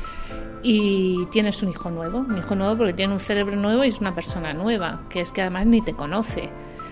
y 0.62 1.26
tienes 1.32 1.64
un 1.64 1.70
hijo 1.70 1.90
nuevo, 1.90 2.20
un 2.20 2.38
hijo 2.38 2.56
nuevo 2.56 2.78
porque 2.78 2.94
tiene 2.94 3.14
un 3.14 3.20
cerebro 3.20 3.56
nuevo 3.56 3.84
y 3.84 3.90
es 3.90 4.00
una 4.00 4.14
persona 4.14 4.54
nueva, 4.54 5.02
que 5.10 5.22
es 5.22 5.32
que 5.32 5.42
además 5.42 5.66
ni 5.66 5.82
te 5.82 5.94
conoce. 5.94 6.50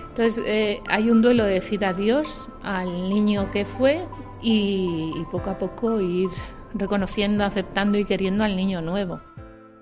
Entonces 0.09 0.43
eh, 0.45 0.81
hay 0.89 1.09
un 1.11 1.21
duelo 1.21 1.45
de 1.45 1.53
decir 1.53 1.85
adiós 1.85 2.49
al 2.63 3.09
niño 3.09 3.51
que 3.51 3.65
fue 3.65 4.05
y, 4.41 5.13
y 5.15 5.25
poco 5.31 5.51
a 5.51 5.57
poco 5.57 6.01
ir 6.01 6.29
reconociendo, 6.73 7.45
aceptando 7.45 7.97
y 7.97 8.05
queriendo 8.05 8.43
al 8.43 8.55
niño 8.55 8.81
nuevo. 8.81 9.21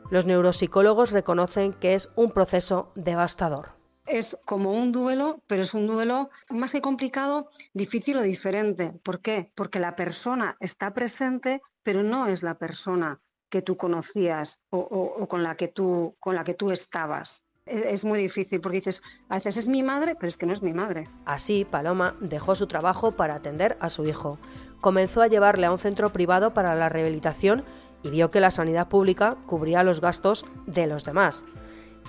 Los 0.10 0.26
neuropsicólogos 0.26 1.12
reconocen 1.12 1.74
que 1.74 1.94
es 1.94 2.12
un 2.18 2.32
proceso 2.32 2.92
devastador 2.96 3.81
es 4.12 4.38
como 4.46 4.72
un 4.74 4.92
duelo, 4.92 5.42
pero 5.48 5.62
es 5.62 5.74
un 5.74 5.88
duelo 5.88 6.30
más 6.50 6.72
que 6.72 6.82
complicado, 6.82 7.48
difícil 7.74 8.18
o 8.18 8.22
diferente. 8.22 8.94
¿Por 9.04 9.22
qué? 9.22 9.52
Porque 9.56 9.80
la 9.80 9.96
persona 9.96 10.56
está 10.60 10.94
presente, 10.94 11.62
pero 11.84 12.04
no 12.04 12.28
es 12.28 12.44
la 12.44 12.58
persona 12.58 13.20
que 13.50 13.62
tú 13.62 13.76
conocías 13.78 14.62
o, 14.70 14.80
o, 14.80 15.28
con, 15.28 15.44
la 15.44 15.56
que 15.56 15.68
tú, 15.68 16.16
con 16.20 16.36
la 16.36 16.44
que 16.44 16.54
tú 16.54 16.72
estabas. 16.72 17.44
Es, 17.66 17.82
es 17.86 18.06
muy 18.06 18.20
difícil 18.20 18.62
porque 18.62 18.78
dices, 18.78 19.02
a 19.30 19.36
veces 19.36 19.58
es 19.58 19.68
mi 19.68 19.84
madre, 19.84 20.16
pero 20.16 20.28
es 20.28 20.38
que 20.38 20.46
no 20.46 20.54
es 20.54 20.62
mi 20.62 20.74
madre. 20.74 21.10
Así, 21.26 21.66
Paloma 21.66 22.16
dejó 22.22 22.56
su 22.56 22.68
trabajo 22.68 23.12
para 23.12 23.36
atender 23.36 23.78
a 23.82 23.90
su 23.90 24.06
hijo. 24.06 24.40
Comenzó 24.80 25.22
a 25.22 25.28
llevarle 25.28 25.68
a 25.68 25.72
un 25.72 25.80
centro 25.80 26.12
privado 26.12 26.54
para 26.54 26.76
la 26.76 26.90
rehabilitación 26.90 27.64
y 28.04 28.10
vio 28.10 28.32
que 28.32 28.40
la 28.40 28.52
sanidad 28.52 28.88
pública 28.88 29.38
cubría 29.46 29.84
los 29.84 30.02
gastos 30.02 30.46
de 30.66 30.88
los 30.88 31.04
demás. 31.04 31.46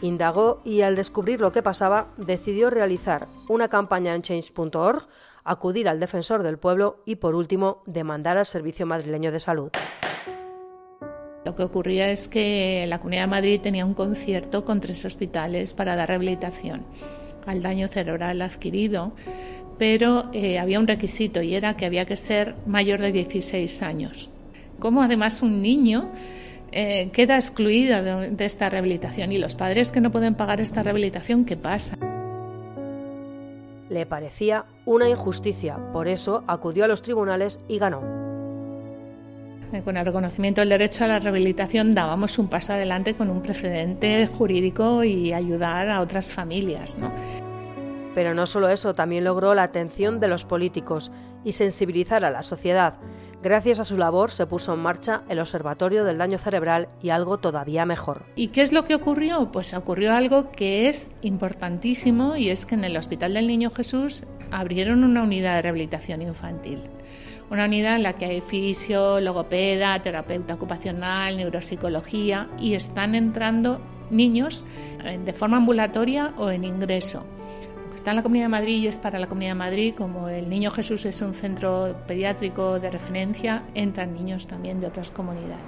Indagó 0.03 0.61
y 0.65 0.81
al 0.83 0.97
descubrir 0.97 1.41
lo 1.41 1.53
que 1.53 1.63
pasaba 1.63 2.09
decidió 2.17 2.71
realizar 2.71 3.29
una 3.49 3.69
campaña 3.69 4.15
en 4.17 4.23
change.org, 4.23 5.07
acudir 5.45 5.89
al 5.89 6.01
defensor 6.01 6.43
del 6.43 6.59
pueblo 6.59 7.03
y 7.07 7.17
por 7.17 7.37
último 7.37 7.83
demandar 7.87 8.37
al 8.37 8.47
Servicio 8.47 8.85
Madrileño 8.85 9.31
de 9.31 9.39
Salud. 9.39 9.71
Lo 11.45 11.55
que 11.55 11.63
ocurría 11.63 12.11
es 12.11 12.27
que 12.27 12.85
la 12.89 12.99
Comunidad 12.99 13.23
de 13.23 13.29
Madrid 13.29 13.61
tenía 13.61 13.87
un 13.87 13.95
concierto 13.95 14.65
con 14.65 14.81
tres 14.81 15.05
hospitales 15.05 15.73
para 15.73 15.95
dar 15.95 16.09
rehabilitación 16.09 16.85
al 17.47 17.63
daño 17.63 17.87
cerebral 17.87 18.43
adquirido, 18.43 19.13
pero 19.79 20.31
eh, 20.33 20.59
había 20.59 20.81
un 20.81 20.89
requisito 20.89 21.43
y 21.43 21.55
era 21.55 21.77
que 21.77 21.87
había 21.87 22.07
que 22.07 22.17
ser 22.17 22.57
mayor 22.67 23.01
de 23.01 23.13
16 23.13 23.83
años. 23.83 24.31
Como 24.81 25.03
además 25.03 25.43
un 25.43 25.63
niño 25.63 26.11
eh, 26.73 27.11
queda 27.13 27.37
excluida 27.37 28.03
de, 28.03 28.31
de 28.31 28.45
esta 28.45 28.69
rehabilitación 28.71 29.31
y 29.33 29.39
los 29.39 29.55
padres 29.55 29.93
que 29.93 30.01
no 30.01 30.11
pueden 30.11 30.35
pagar 30.35 30.61
esta 30.61 30.83
rehabilitación, 30.83 31.45
¿qué 31.45 31.57
pasa? 31.57 31.97
Le 33.89 34.07
parecía 34.07 34.65
una 34.87 35.09
injusticia, 35.09 35.77
por 35.93 36.09
eso 36.09 36.45
acudió 36.47 36.85
a 36.85 36.89
los 36.89 37.03
tribunales 37.03 37.61
y 37.69 37.79
ganó. 37.79 38.23
Eh, 39.73 39.83
Con 39.83 39.97
el 39.97 40.05
reconocimiento 40.05 40.61
del 40.61 40.69
derecho 40.69 41.05
a 41.05 41.09
la 41.09 41.19
rehabilitación 41.19 41.95
dábamos 41.95 42.39
un 42.39 42.49
paso 42.49 42.75
adelante 42.75 43.15
con 43.15 43.31
un 43.31 43.43
precedente 43.43 44.27
jurídico 44.27 45.03
y 45.03 45.33
ayudar 45.33 45.89
a 45.89 46.01
otras 46.01 46.33
familias. 46.33 46.99
¿no? 46.99 47.11
Pero 48.15 48.35
no 48.35 48.47
solo 48.47 48.69
eso, 48.69 48.95
también 48.95 49.25
logró 49.25 49.55
la 49.55 49.63
atención 49.63 50.21
de 50.21 50.29
los 50.29 50.45
políticos 50.45 51.11
y 51.45 51.53
sensibilizar 51.53 52.25
a 52.25 52.31
la 52.31 52.43
sociedad. 52.43 52.95
Gracias 53.43 53.81
a 53.81 53.85
su 53.85 53.97
labor 53.97 54.31
se 54.31 54.47
puso 54.47 54.73
en 54.73 54.79
marcha 54.79 55.23
el 55.29 55.41
Observatorio 55.41 56.05
del 56.05 56.17
Daño 56.17 56.39
Cerebral 56.39 56.87
y 57.03 57.11
algo 57.11 57.39
todavía 57.39 57.85
mejor. 57.85 58.23
¿Y 58.37 58.49
qué 58.49 58.63
es 58.63 58.73
lo 58.73 58.85
que 58.85 58.95
ocurrió? 58.95 59.51
Pues 59.51 59.75
ocurrió 59.75 60.13
algo 60.13 60.53
que 60.53 60.89
es 60.89 61.11
importantísimo 61.23 62.37
y 62.37 62.51
es 62.51 62.67
que 62.67 62.77
en 62.77 62.85
el 62.85 62.97
Hospital 62.97 63.35
del 63.35 63.49
Niño 63.49 63.73
Jesús 63.75 64.27
abrieron 64.53 65.03
una 65.03 65.25
unidad 65.25 65.57
de 65.57 65.63
rehabilitación 65.63 66.23
infantil. 66.23 66.83
Una 67.51 67.65
unidad 67.65 67.97
en 67.97 68.05
la 68.05 68.13
que 68.13 68.27
hay 68.27 68.41
fisio, 68.43 69.19
logopeda, 69.19 70.01
terapeuta 70.01 70.55
ocupacional, 70.55 71.37
neuropsicología 71.37 72.49
y 72.61 72.75
están 72.75 73.17
entrando 73.17 73.81
niños 74.09 74.65
de 75.25 75.33
forma 75.33 75.57
ambulatoria 75.57 76.33
o 76.39 76.51
en 76.51 76.63
ingreso 76.63 77.27
está 78.03 78.11
en 78.11 78.17
la 78.17 78.25
Comunidad 78.25 78.47
de 78.47 78.49
Madrid 78.49 78.79
y 78.79 78.89
es 78.89 78.99
para 78.99 79.21
la 79.21 79.29
Comunidad 79.29 79.53
de 79.53 79.59
Madrid, 79.59 79.95
como 79.97 80.29
el 80.29 80.51
Niño 80.51 80.73
Jesús 80.73 81.05
es 81.05 81.23
un 81.23 81.37
centro 81.37 81.95
pediátrico 82.09 82.81
de 82.81 82.91
referencia, 82.91 83.63
entran 83.75 84.13
niños 84.13 84.49
también 84.49 84.81
de 84.81 84.89
otras 84.89 85.13
comunidades. 85.13 85.63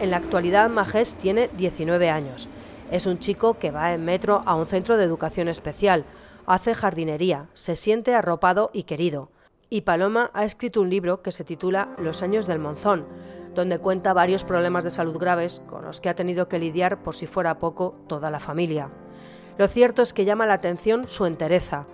En 0.00 0.10
la 0.10 0.16
actualidad, 0.16 0.70
Majés 0.70 1.14
tiene 1.14 1.50
19 1.54 2.08
años. 2.08 2.48
Es 2.90 3.04
un 3.04 3.18
chico 3.18 3.58
que 3.58 3.70
va 3.70 3.92
en 3.92 4.06
metro 4.06 4.42
a 4.46 4.54
un 4.54 4.64
centro 4.64 4.96
de 4.96 5.04
educación 5.04 5.48
especial, 5.48 6.06
hace 6.46 6.74
jardinería, 6.74 7.44
se 7.52 7.76
siente 7.76 8.14
arropado 8.14 8.70
y 8.72 8.84
querido. 8.84 9.28
Y 9.70 9.82
Paloma 9.82 10.30
ha 10.32 10.44
escrito 10.44 10.80
un 10.80 10.88
libro 10.88 11.20
que 11.20 11.30
se 11.30 11.44
titula 11.44 11.90
Los 11.98 12.22
años 12.22 12.46
del 12.46 12.58
monzón, 12.58 13.06
donde 13.54 13.78
cuenta 13.78 14.14
varios 14.14 14.44
problemas 14.44 14.82
de 14.82 14.90
salud 14.90 15.18
graves 15.18 15.60
con 15.66 15.84
los 15.84 16.00
que 16.00 16.08
ha 16.08 16.14
tenido 16.14 16.48
que 16.48 16.58
lidiar 16.58 17.02
por 17.02 17.14
si 17.14 17.26
fuera 17.26 17.58
poco 17.58 17.94
toda 18.06 18.30
la 18.30 18.40
familia. 18.40 18.88
Lo 19.58 19.68
cierto 19.68 20.00
es 20.00 20.14
que 20.14 20.24
llama 20.24 20.46
la 20.46 20.54
atención 20.54 21.06
su 21.06 21.26
entereza. 21.26 21.84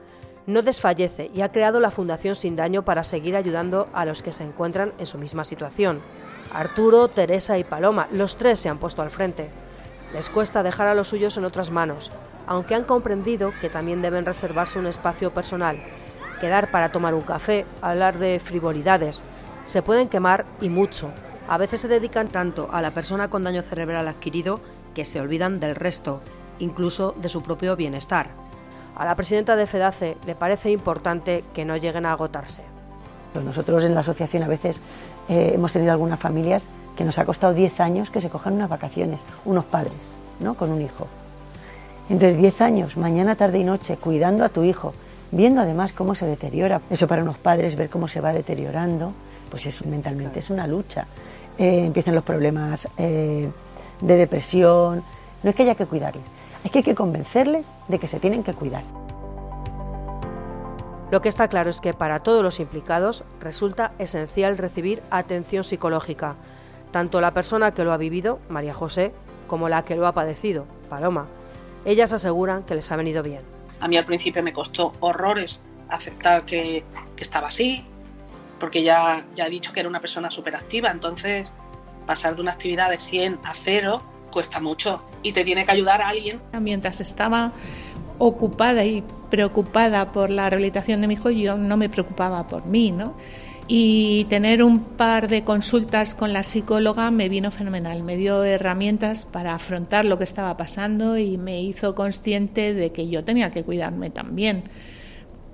No 0.46 0.62
desfallece 0.62 1.32
y 1.34 1.40
ha 1.40 1.50
creado 1.50 1.80
la 1.80 1.90
Fundación 1.90 2.36
Sin 2.36 2.54
Daño 2.54 2.84
para 2.84 3.02
seguir 3.02 3.34
ayudando 3.34 3.88
a 3.92 4.04
los 4.04 4.22
que 4.22 4.32
se 4.32 4.44
encuentran 4.44 4.92
en 4.98 5.06
su 5.06 5.18
misma 5.18 5.44
situación. 5.44 6.00
Arturo, 6.52 7.08
Teresa 7.08 7.58
y 7.58 7.64
Paloma, 7.64 8.06
los 8.12 8.36
tres 8.36 8.60
se 8.60 8.68
han 8.68 8.78
puesto 8.78 9.02
al 9.02 9.10
frente. 9.10 9.50
Les 10.12 10.30
cuesta 10.30 10.62
dejar 10.62 10.86
a 10.86 10.94
los 10.94 11.08
suyos 11.08 11.36
en 11.38 11.44
otras 11.44 11.72
manos, 11.72 12.12
aunque 12.46 12.76
han 12.76 12.84
comprendido 12.84 13.52
que 13.60 13.70
también 13.70 14.00
deben 14.00 14.26
reservarse 14.26 14.78
un 14.78 14.86
espacio 14.86 15.32
personal 15.32 15.78
quedar 16.40 16.70
para 16.70 16.90
tomar 16.90 17.14
un 17.14 17.22
café, 17.22 17.66
hablar 17.82 18.18
de 18.18 18.40
frivolidades. 18.40 19.22
Se 19.64 19.82
pueden 19.82 20.08
quemar 20.08 20.44
y 20.60 20.68
mucho. 20.68 21.10
A 21.48 21.58
veces 21.58 21.80
se 21.80 21.88
dedican 21.88 22.28
tanto 22.28 22.68
a 22.72 22.82
la 22.82 22.92
persona 22.92 23.28
con 23.28 23.44
daño 23.44 23.62
cerebral 23.62 24.08
adquirido 24.08 24.60
que 24.94 25.04
se 25.04 25.20
olvidan 25.20 25.60
del 25.60 25.74
resto, 25.74 26.20
incluso 26.58 27.14
de 27.18 27.28
su 27.28 27.42
propio 27.42 27.76
bienestar. 27.76 28.28
A 28.96 29.04
la 29.04 29.16
presidenta 29.16 29.56
de 29.56 29.66
FEDACE 29.66 30.16
le 30.24 30.34
parece 30.34 30.70
importante 30.70 31.44
que 31.52 31.64
no 31.64 31.76
lleguen 31.76 32.06
a 32.06 32.12
agotarse. 32.12 32.62
Nosotros 33.34 33.82
en 33.84 33.94
la 33.94 34.00
asociación 34.00 34.44
a 34.44 34.48
veces 34.48 34.80
eh, 35.28 35.52
hemos 35.54 35.72
tenido 35.72 35.92
algunas 35.92 36.20
familias 36.20 36.62
que 36.96 37.04
nos 37.04 37.18
ha 37.18 37.24
costado 37.24 37.52
10 37.52 37.80
años 37.80 38.10
que 38.10 38.20
se 38.20 38.30
cojan 38.30 38.54
unas 38.54 38.70
vacaciones, 38.70 39.20
unos 39.44 39.64
padres, 39.64 40.14
¿no? 40.38 40.54
Con 40.54 40.70
un 40.70 40.80
hijo. 40.80 41.08
Entonces 42.08 42.38
10 42.38 42.60
años, 42.60 42.96
mañana, 42.96 43.34
tarde 43.34 43.58
y 43.58 43.64
noche, 43.64 43.96
cuidando 43.96 44.44
a 44.44 44.50
tu 44.50 44.62
hijo, 44.62 44.94
viendo 45.30 45.60
además 45.60 45.92
cómo 45.92 46.14
se 46.14 46.26
deteriora. 46.26 46.80
Eso 46.90 47.06
para 47.06 47.22
unos 47.22 47.38
padres, 47.38 47.76
ver 47.76 47.88
cómo 47.88 48.08
se 48.08 48.20
va 48.20 48.32
deteriorando, 48.32 49.12
pues 49.50 49.66
eso 49.66 49.84
mentalmente 49.86 50.40
es 50.40 50.50
una 50.50 50.66
lucha. 50.66 51.06
Eh, 51.58 51.84
empiezan 51.86 52.14
los 52.14 52.24
problemas 52.24 52.88
eh, 52.96 53.48
de 54.00 54.16
depresión. 54.16 55.02
No 55.42 55.50
es 55.50 55.56
que 55.56 55.62
haya 55.62 55.74
que 55.74 55.86
cuidarles, 55.86 56.24
es 56.64 56.70
que 56.70 56.78
hay 56.78 56.84
que 56.84 56.94
convencerles 56.94 57.66
de 57.88 57.98
que 57.98 58.08
se 58.08 58.18
tienen 58.20 58.42
que 58.42 58.54
cuidar. 58.54 58.82
Lo 61.10 61.20
que 61.20 61.28
está 61.28 61.48
claro 61.48 61.70
es 61.70 61.80
que 61.80 61.94
para 61.94 62.20
todos 62.20 62.42
los 62.42 62.58
implicados 62.58 63.24
resulta 63.40 63.92
esencial 63.98 64.58
recibir 64.58 65.02
atención 65.10 65.62
psicológica, 65.62 66.34
tanto 66.90 67.20
la 67.20 67.34
persona 67.34 67.72
que 67.72 67.84
lo 67.84 67.92
ha 67.92 67.96
vivido, 67.96 68.40
María 68.48 68.74
José, 68.74 69.12
como 69.46 69.68
la 69.68 69.84
que 69.84 69.96
lo 69.96 70.06
ha 70.06 70.12
padecido, 70.12 70.64
Paloma. 70.88 71.26
Ellas 71.84 72.12
aseguran 72.12 72.64
que 72.64 72.74
les 72.74 72.90
ha 72.90 72.96
venido 72.96 73.22
bien. 73.22 73.53
A 73.84 73.88
mí 73.88 73.98
al 73.98 74.06
principio 74.06 74.42
me 74.42 74.54
costó 74.54 74.94
horrores 75.00 75.60
aceptar 75.90 76.46
que, 76.46 76.82
que 77.16 77.22
estaba 77.22 77.48
así, 77.48 77.84
porque 78.58 78.82
ya, 78.82 79.26
ya 79.34 79.46
he 79.46 79.50
dicho 79.50 79.74
que 79.74 79.80
era 79.80 79.90
una 79.90 80.00
persona 80.00 80.30
súper 80.30 80.56
activa, 80.56 80.90
entonces 80.90 81.52
pasar 82.06 82.34
de 82.34 82.40
una 82.40 82.52
actividad 82.52 82.88
de 82.88 82.98
100 82.98 83.40
a 83.44 83.52
0 83.52 84.02
cuesta 84.30 84.58
mucho 84.58 85.02
y 85.22 85.32
te 85.32 85.44
tiene 85.44 85.66
que 85.66 85.72
ayudar 85.72 86.00
a 86.00 86.08
alguien. 86.08 86.40
Mientras 86.58 87.02
estaba 87.02 87.52
ocupada 88.18 88.86
y 88.86 89.04
preocupada 89.28 90.12
por 90.12 90.30
la 90.30 90.48
rehabilitación 90.48 91.02
de 91.02 91.06
mi 91.06 91.14
hijo, 91.14 91.28
yo 91.28 91.58
no 91.58 91.76
me 91.76 91.90
preocupaba 91.90 92.46
por 92.46 92.64
mí, 92.64 92.90
¿no? 92.90 93.14
Y 93.66 94.26
tener 94.28 94.62
un 94.62 94.80
par 94.80 95.28
de 95.28 95.42
consultas 95.42 96.14
con 96.14 96.34
la 96.34 96.42
psicóloga 96.42 97.10
me 97.10 97.30
vino 97.30 97.50
fenomenal, 97.50 98.02
me 98.02 98.16
dio 98.16 98.44
herramientas 98.44 99.24
para 99.24 99.54
afrontar 99.54 100.04
lo 100.04 100.18
que 100.18 100.24
estaba 100.24 100.54
pasando 100.58 101.16
y 101.16 101.38
me 101.38 101.62
hizo 101.62 101.94
consciente 101.94 102.74
de 102.74 102.92
que 102.92 103.08
yo 103.08 103.24
tenía 103.24 103.50
que 103.50 103.64
cuidarme 103.64 104.10
también, 104.10 104.64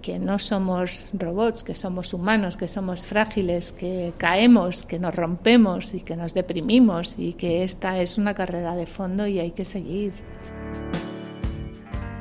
que 0.03 0.19
no 0.19 0.41
somos 0.41 1.09
robots, 1.13 1.63
que 1.63 1.77
somos 1.77 2.13
humanos, 2.13 2.57
que 2.57 2.67
somos 2.67 3.07
frágiles, 3.07 3.71
que 3.71 4.13
caemos, 4.19 4.85
que 4.85 4.99
nos 4.99 5.15
rompemos 5.15 5.95
y 5.95 6.01
que 6.01 6.17
nos 6.17 6.35
deprimimos 6.35 7.15
y 7.17 7.35
que 7.35 7.63
esta 7.63 8.01
es 8.01 8.19
una 8.19 8.35
carrera 8.35 8.75
de 8.75 8.87
fondo 8.87 9.29
y 9.29 9.39
hay 9.39 9.53
que 9.53 9.65
seguir. 9.65 10.15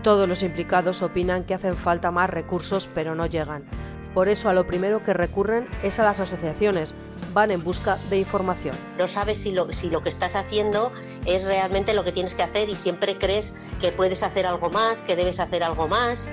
Todos 0.03 0.29
los 0.29 0.43
implicados 0.43 1.01
opinan 1.01 1.45
que 1.45 1.55
hacen 1.55 1.75
falta 1.75 2.11
más 2.11 2.29
recursos, 2.29 2.87
pero 2.93 3.15
no 3.15 3.25
llegan. 3.25 3.88
Por 4.13 4.27
eso 4.27 4.49
a 4.49 4.53
lo 4.53 4.65
primero 4.65 5.03
que 5.03 5.13
recurren 5.13 5.67
es 5.83 5.99
a 5.99 6.03
las 6.03 6.19
asociaciones, 6.19 6.95
van 7.33 7.51
en 7.51 7.63
busca 7.63 7.97
de 8.09 8.17
información. 8.17 8.75
No 8.97 9.07
sabes 9.07 9.37
si 9.37 9.51
lo, 9.51 9.71
si 9.71 9.89
lo 9.89 10.01
que 10.01 10.09
estás 10.09 10.35
haciendo 10.35 10.91
es 11.25 11.43
realmente 11.43 11.93
lo 11.93 12.03
que 12.03 12.11
tienes 12.11 12.33
que 12.33 12.43
hacer 12.43 12.69
y 12.69 12.75
siempre 12.75 13.17
crees 13.17 13.55
que 13.79 13.91
puedes 13.91 14.23
hacer 14.23 14.45
algo 14.45 14.69
más, 14.69 15.03
que 15.03 15.15
debes 15.15 15.39
hacer 15.39 15.63
algo 15.63 15.87
más. 15.87 16.27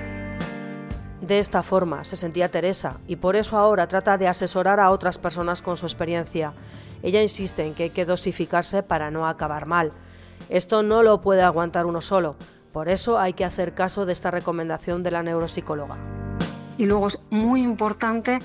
De 1.21 1.39
esta 1.39 1.61
forma 1.61 2.03
se 2.03 2.15
sentía 2.15 2.49
Teresa 2.49 2.99
y 3.07 3.17
por 3.17 3.35
eso 3.35 3.57
ahora 3.57 3.87
trata 3.87 4.17
de 4.17 4.27
asesorar 4.27 4.79
a 4.79 4.91
otras 4.91 5.17
personas 5.19 5.61
con 5.61 5.77
su 5.77 5.85
experiencia. 5.85 6.53
Ella 7.03 7.21
insiste 7.21 7.65
en 7.65 7.75
que 7.75 7.83
hay 7.83 7.89
que 7.89 8.05
dosificarse 8.05 8.81
para 8.81 9.11
no 9.11 9.27
acabar 9.27 9.65
mal. 9.65 9.91
Esto 10.49 10.83
no 10.83 11.03
lo 11.03 11.21
puede 11.21 11.41
aguantar 11.41 11.85
uno 11.85 12.01
solo, 12.01 12.37
por 12.71 12.89
eso 12.89 13.19
hay 13.19 13.33
que 13.33 13.45
hacer 13.45 13.73
caso 13.73 14.05
de 14.05 14.13
esta 14.13 14.31
recomendación 14.31 15.03
de 15.03 15.11
la 15.11 15.23
neuropsicóloga. 15.23 16.16
Y 16.77 16.85
luego 16.85 17.07
es 17.07 17.19
muy 17.29 17.61
importante 17.61 18.39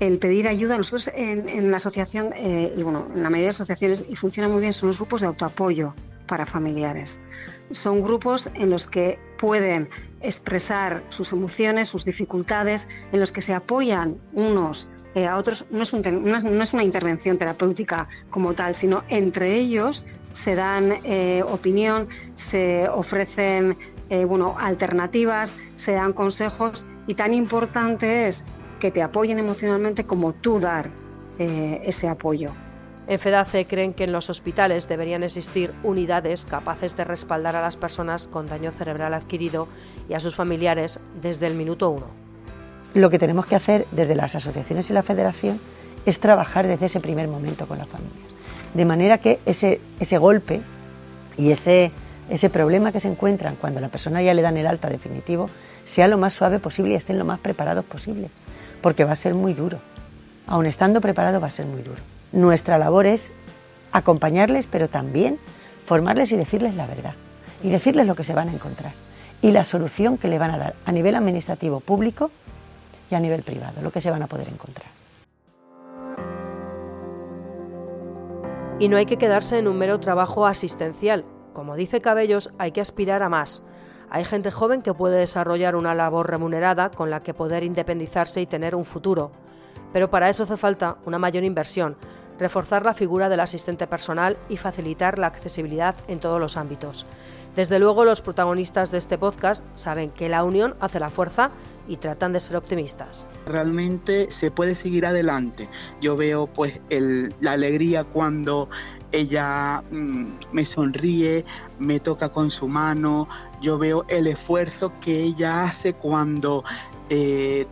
el 0.00 0.18
pedir 0.18 0.48
ayuda. 0.48 0.76
Nosotros 0.76 1.10
en, 1.14 1.70
la 1.70 1.76
asociación, 1.76 2.32
eh, 2.34 2.74
y 2.76 2.82
bueno, 2.82 3.06
en 3.14 3.22
la 3.22 3.30
mayoría 3.30 3.46
de 3.46 3.50
asociaciones, 3.50 4.04
y 4.08 4.16
funciona 4.16 4.48
muy 4.48 4.60
bien, 4.60 4.72
son 4.72 4.88
los 4.88 4.98
grupos 4.98 5.20
de 5.20 5.28
autoapoyo 5.28 5.94
para 6.26 6.46
familiares. 6.46 7.18
Son 7.70 8.02
grupos 8.02 8.50
en 8.54 8.70
los 8.70 8.86
que 8.86 9.18
pueden 9.38 9.88
expresar 10.20 11.02
sus 11.08 11.32
emociones, 11.32 11.88
sus 11.88 12.04
dificultades, 12.04 12.88
en 13.12 13.20
los 13.20 13.32
que 13.32 13.40
se 13.40 13.54
apoyan 13.54 14.18
unos 14.32 14.88
eh, 15.14 15.26
a 15.26 15.36
otros. 15.36 15.66
No 15.70 15.82
es, 15.82 15.92
no 15.92 16.62
es, 16.62 16.74
una 16.74 16.82
intervención 16.82 17.38
terapéutica 17.38 18.08
como 18.30 18.54
tal, 18.54 18.74
sino 18.74 19.04
entre 19.08 19.54
ellos 19.54 20.04
se 20.32 20.54
dan 20.54 20.94
eh, 21.04 21.44
opinión, 21.46 22.08
se 22.34 22.88
ofrecen 22.88 23.76
bueno, 24.24 24.56
alternativas, 24.58 25.56
se 25.74 25.92
dan 25.92 26.12
consejos 26.12 26.84
y 27.06 27.14
tan 27.14 27.34
importante 27.34 28.28
es 28.28 28.44
que 28.78 28.90
te 28.90 29.02
apoyen 29.02 29.38
emocionalmente 29.38 30.04
como 30.04 30.32
tú 30.32 30.60
dar 30.60 30.90
eh, 31.38 31.80
ese 31.84 32.06
apoyo. 32.06 32.52
En 33.06 33.18
FEDACE 33.18 33.66
creen 33.66 33.92
que 33.92 34.04
en 34.04 34.12
los 34.12 34.30
hospitales 34.30 34.88
deberían 34.88 35.22
existir 35.22 35.74
unidades 35.82 36.46
capaces 36.46 36.96
de 36.96 37.04
respaldar 37.04 37.54
a 37.54 37.60
las 37.60 37.76
personas 37.76 38.26
con 38.26 38.46
daño 38.46 38.70
cerebral 38.70 39.12
adquirido 39.12 39.68
y 40.08 40.14
a 40.14 40.20
sus 40.20 40.34
familiares 40.34 41.00
desde 41.20 41.46
el 41.46 41.54
minuto 41.54 41.90
uno. 41.90 42.06
Lo 42.94 43.10
que 43.10 43.18
tenemos 43.18 43.44
que 43.46 43.56
hacer 43.56 43.86
desde 43.90 44.14
las 44.14 44.34
asociaciones 44.34 44.88
y 44.88 44.92
la 44.94 45.02
federación 45.02 45.60
es 46.06 46.20
trabajar 46.20 46.66
desde 46.66 46.86
ese 46.86 47.00
primer 47.00 47.28
momento 47.28 47.66
con 47.66 47.78
las 47.78 47.88
familias. 47.88 48.28
De 48.72 48.84
manera 48.84 49.18
que 49.18 49.38
ese, 49.44 49.80
ese 50.00 50.16
golpe 50.16 50.62
y 51.36 51.50
ese, 51.50 51.90
ese 52.30 52.50
problema 52.50 52.92
que 52.92 53.00
se 53.00 53.08
encuentran 53.08 53.56
cuando 53.56 53.80
la 53.80 53.88
persona 53.88 54.22
ya 54.22 54.34
le 54.34 54.42
dan 54.42 54.56
el 54.56 54.66
alta 54.66 54.88
definitivo 54.88 55.48
sea 55.84 56.08
lo 56.08 56.18
más 56.18 56.34
suave 56.34 56.58
posible 56.58 56.92
y 56.92 56.96
estén 56.96 57.18
lo 57.18 57.24
más 57.24 57.38
preparados 57.38 57.84
posible, 57.84 58.30
porque 58.80 59.04
va 59.04 59.12
a 59.12 59.16
ser 59.16 59.34
muy 59.34 59.52
duro. 59.52 59.78
Aun 60.46 60.66
estando 60.66 61.00
preparado 61.00 61.40
va 61.40 61.48
a 61.48 61.50
ser 61.50 61.66
muy 61.66 61.82
duro. 61.82 62.00
Nuestra 62.32 62.78
labor 62.78 63.06
es 63.06 63.32
acompañarles, 63.92 64.66
pero 64.66 64.88
también 64.88 65.38
formarles 65.84 66.32
y 66.32 66.36
decirles 66.36 66.74
la 66.74 66.86
verdad, 66.86 67.14
y 67.62 67.70
decirles 67.70 68.06
lo 68.06 68.14
que 68.14 68.24
se 68.24 68.34
van 68.34 68.48
a 68.48 68.52
encontrar, 68.52 68.92
y 69.42 69.52
la 69.52 69.64
solución 69.64 70.18
que 70.18 70.28
le 70.28 70.38
van 70.38 70.50
a 70.50 70.58
dar 70.58 70.74
a 70.84 70.92
nivel 70.92 71.14
administrativo 71.14 71.80
público 71.80 72.30
y 73.10 73.14
a 73.14 73.20
nivel 73.20 73.42
privado, 73.42 73.82
lo 73.82 73.92
que 73.92 74.00
se 74.00 74.10
van 74.10 74.22
a 74.22 74.26
poder 74.26 74.48
encontrar. 74.48 74.88
Y 78.80 78.88
no 78.88 78.96
hay 78.96 79.06
que 79.06 79.18
quedarse 79.18 79.58
en 79.58 79.68
un 79.68 79.78
mero 79.78 80.00
trabajo 80.00 80.46
asistencial. 80.46 81.24
Como 81.54 81.74
dice 81.74 82.02
Cabellos, 82.02 82.50
hay 82.58 82.72
que 82.72 82.82
aspirar 82.82 83.22
a 83.22 83.30
más 83.30 83.62
hay 84.14 84.24
gente 84.24 84.52
joven 84.52 84.80
que 84.80 84.94
puede 84.94 85.18
desarrollar 85.18 85.74
una 85.74 85.92
labor 85.92 86.30
remunerada 86.30 86.90
con 86.90 87.10
la 87.10 87.24
que 87.24 87.34
poder 87.34 87.64
independizarse 87.64 88.40
y 88.40 88.46
tener 88.46 88.76
un 88.76 88.84
futuro. 88.84 89.32
Pero 89.92 90.08
para 90.08 90.28
eso 90.28 90.44
hace 90.44 90.56
falta 90.56 90.98
una 91.04 91.18
mayor 91.18 91.42
inversión, 91.42 91.96
reforzar 92.38 92.84
la 92.84 92.94
figura 92.94 93.28
del 93.28 93.40
asistente 93.40 93.88
personal 93.88 94.36
y 94.48 94.56
facilitar 94.56 95.18
la 95.18 95.26
accesibilidad 95.26 95.96
en 96.06 96.20
todos 96.20 96.38
los 96.38 96.56
ámbitos. 96.56 97.06
Desde 97.54 97.78
luego 97.78 98.04
los 98.04 98.20
protagonistas 98.20 98.90
de 98.90 98.98
este 98.98 99.16
podcast 99.16 99.64
saben 99.74 100.10
que 100.10 100.28
la 100.28 100.42
unión 100.42 100.74
hace 100.80 100.98
la 100.98 101.10
fuerza 101.10 101.52
y 101.86 101.98
tratan 101.98 102.32
de 102.32 102.40
ser 102.40 102.56
optimistas. 102.56 103.28
Realmente 103.46 104.28
se 104.30 104.50
puede 104.50 104.74
seguir 104.74 105.06
adelante. 105.06 105.68
Yo 106.00 106.16
veo 106.16 106.48
pues 106.48 106.80
la 106.88 107.52
alegría 107.52 108.02
cuando 108.02 108.68
ella 109.14 109.82
mm, 109.90 110.24
me 110.52 110.64
sonríe, 110.64 111.44
me 111.78 112.00
toca 112.00 112.28
con 112.30 112.50
su 112.50 112.66
mano, 112.66 113.28
yo 113.60 113.78
veo 113.78 114.04
el 114.08 114.26
esfuerzo 114.26 114.92
que 115.00 115.22
ella 115.22 115.64
hace 115.64 115.94
cuando 115.94 116.64
eh, 117.10 117.66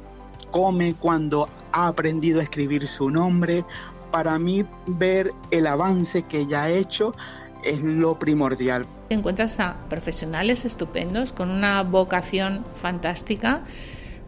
come, 0.50 0.94
cuando 0.94 1.48
ha 1.72 1.88
aprendido 1.88 2.40
a 2.40 2.44
escribir 2.44 2.86
su 2.86 3.10
nombre. 3.10 3.64
Para 4.10 4.38
mí 4.38 4.64
ver 4.86 5.32
el 5.50 5.66
avance 5.66 6.22
que 6.22 6.40
ella 6.40 6.64
ha 6.64 6.70
hecho 6.70 7.14
es 7.64 7.82
lo 7.82 8.18
primordial. 8.18 8.86
Encuentras 9.08 9.58
a 9.60 9.76
profesionales 9.88 10.64
estupendos 10.64 11.32
con 11.32 11.50
una 11.50 11.82
vocación 11.82 12.64
fantástica 12.80 13.62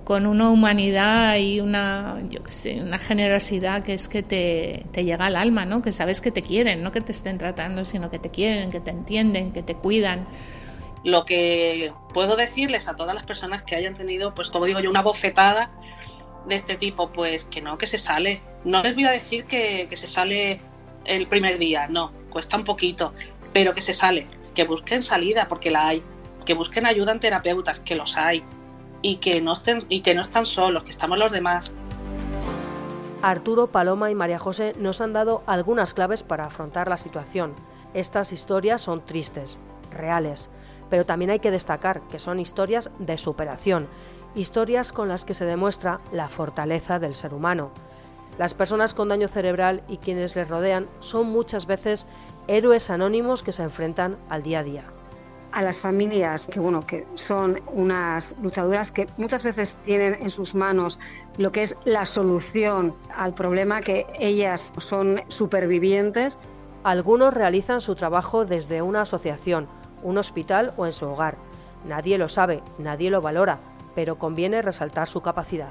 con 0.04 0.26
una 0.26 0.50
humanidad 0.50 1.36
y 1.38 1.60
una, 1.60 2.22
yo 2.28 2.40
sé, 2.48 2.80
una 2.80 2.98
generosidad 2.98 3.82
que 3.82 3.94
es 3.94 4.06
que 4.06 4.22
te, 4.22 4.84
te, 4.92 5.04
llega 5.04 5.26
al 5.26 5.36
alma, 5.36 5.64
¿no? 5.64 5.80
Que 5.80 5.92
sabes 5.92 6.20
que 6.20 6.30
te 6.30 6.42
quieren, 6.42 6.82
no 6.82 6.92
que 6.92 7.00
te 7.00 7.12
estén 7.12 7.38
tratando, 7.38 7.84
sino 7.84 8.10
que 8.10 8.18
te 8.18 8.30
quieren, 8.30 8.70
que 8.70 8.80
te 8.80 8.90
entienden, 8.90 9.52
que 9.52 9.62
te 9.62 9.74
cuidan. 9.74 10.28
Lo 11.04 11.24
que 11.24 11.92
puedo 12.12 12.36
decirles 12.36 12.86
a 12.86 12.96
todas 12.96 13.14
las 13.14 13.24
personas 13.24 13.62
que 13.62 13.76
hayan 13.76 13.94
tenido, 13.94 14.34
pues 14.34 14.50
como 14.50 14.66
digo 14.66 14.80
yo, 14.80 14.90
una 14.90 15.02
bofetada 15.02 15.70
de 16.46 16.56
este 16.56 16.76
tipo, 16.76 17.10
pues 17.10 17.44
que 17.44 17.62
no, 17.62 17.78
que 17.78 17.86
se 17.86 17.98
sale. 17.98 18.42
No 18.64 18.82
les 18.82 18.94
voy 18.94 19.04
a 19.04 19.10
decir 19.10 19.46
que, 19.46 19.86
que 19.88 19.96
se 19.96 20.06
sale 20.06 20.60
el 21.06 21.26
primer 21.28 21.58
día, 21.58 21.86
no, 21.88 22.12
cuesta 22.30 22.56
un 22.56 22.64
poquito, 22.64 23.14
pero 23.52 23.72
que 23.72 23.80
se 23.80 23.94
sale, 23.94 24.26
que 24.54 24.64
busquen 24.64 25.02
salida, 25.02 25.48
porque 25.48 25.70
la 25.70 25.88
hay, 25.88 26.02
que 26.44 26.54
busquen 26.54 26.86
ayuda 26.86 27.12
en 27.12 27.20
terapeutas, 27.20 27.80
que 27.80 27.94
los 27.94 28.16
hay, 28.16 28.44
y 29.04 29.16
que 29.16 29.42
no 29.42 29.52
y 29.90 30.00
que 30.00 30.14
no 30.14 30.22
están 30.22 30.46
solos, 30.46 30.82
que 30.82 30.90
estamos 30.90 31.18
los 31.18 31.30
demás. 31.30 31.74
Arturo, 33.20 33.66
Paloma 33.66 34.10
y 34.10 34.14
María 34.14 34.38
José 34.38 34.74
nos 34.78 35.02
han 35.02 35.12
dado 35.12 35.42
algunas 35.46 35.92
claves 35.92 36.22
para 36.22 36.46
afrontar 36.46 36.88
la 36.88 36.96
situación. 36.96 37.54
Estas 37.92 38.32
historias 38.32 38.80
son 38.80 39.04
tristes, 39.04 39.60
reales, 39.90 40.48
pero 40.88 41.04
también 41.04 41.30
hay 41.30 41.38
que 41.38 41.50
destacar 41.50 42.00
que 42.08 42.18
son 42.18 42.40
historias 42.40 42.90
de 42.98 43.18
superación, 43.18 43.88
historias 44.34 44.94
con 44.94 45.08
las 45.08 45.26
que 45.26 45.34
se 45.34 45.44
demuestra 45.44 46.00
la 46.10 46.30
fortaleza 46.30 46.98
del 46.98 47.14
ser 47.14 47.34
humano. 47.34 47.72
Las 48.38 48.54
personas 48.54 48.94
con 48.94 49.10
daño 49.10 49.28
cerebral 49.28 49.82
y 49.86 49.98
quienes 49.98 50.34
les 50.34 50.48
rodean 50.48 50.88
son 51.00 51.26
muchas 51.26 51.66
veces 51.66 52.06
héroes 52.48 52.88
anónimos 52.88 53.42
que 53.42 53.52
se 53.52 53.64
enfrentan 53.64 54.16
al 54.30 54.42
día 54.42 54.60
a 54.60 54.62
día 54.62 54.84
a 55.54 55.62
las 55.62 55.80
familias 55.80 56.48
que 56.48 56.58
bueno 56.58 56.84
que 56.84 57.06
son 57.14 57.60
unas 57.72 58.36
luchadoras 58.42 58.90
que 58.90 59.06
muchas 59.16 59.44
veces 59.44 59.76
tienen 59.84 60.14
en 60.20 60.28
sus 60.28 60.54
manos 60.54 60.98
lo 61.38 61.52
que 61.52 61.62
es 61.62 61.76
la 61.84 62.04
solución 62.06 62.94
al 63.14 63.34
problema 63.34 63.80
que 63.80 64.06
ellas 64.18 64.72
son 64.78 65.22
supervivientes. 65.28 66.40
Algunos 66.82 67.32
realizan 67.32 67.80
su 67.80 67.94
trabajo 67.94 68.44
desde 68.44 68.82
una 68.82 69.02
asociación, 69.02 69.68
un 70.02 70.18
hospital 70.18 70.74
o 70.76 70.86
en 70.86 70.92
su 70.92 71.06
hogar. 71.06 71.38
Nadie 71.86 72.18
lo 72.18 72.28
sabe, 72.28 72.62
nadie 72.78 73.10
lo 73.10 73.22
valora, 73.22 73.60
pero 73.94 74.18
conviene 74.18 74.60
resaltar 74.60 75.06
su 75.08 75.20
capacidad. 75.22 75.70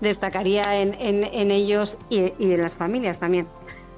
Destacaría 0.00 0.80
en, 0.80 1.50
ellos 1.50 1.96
y, 2.10 2.34
en 2.38 2.60
las 2.60 2.74
familias 2.74 3.20
también 3.20 3.46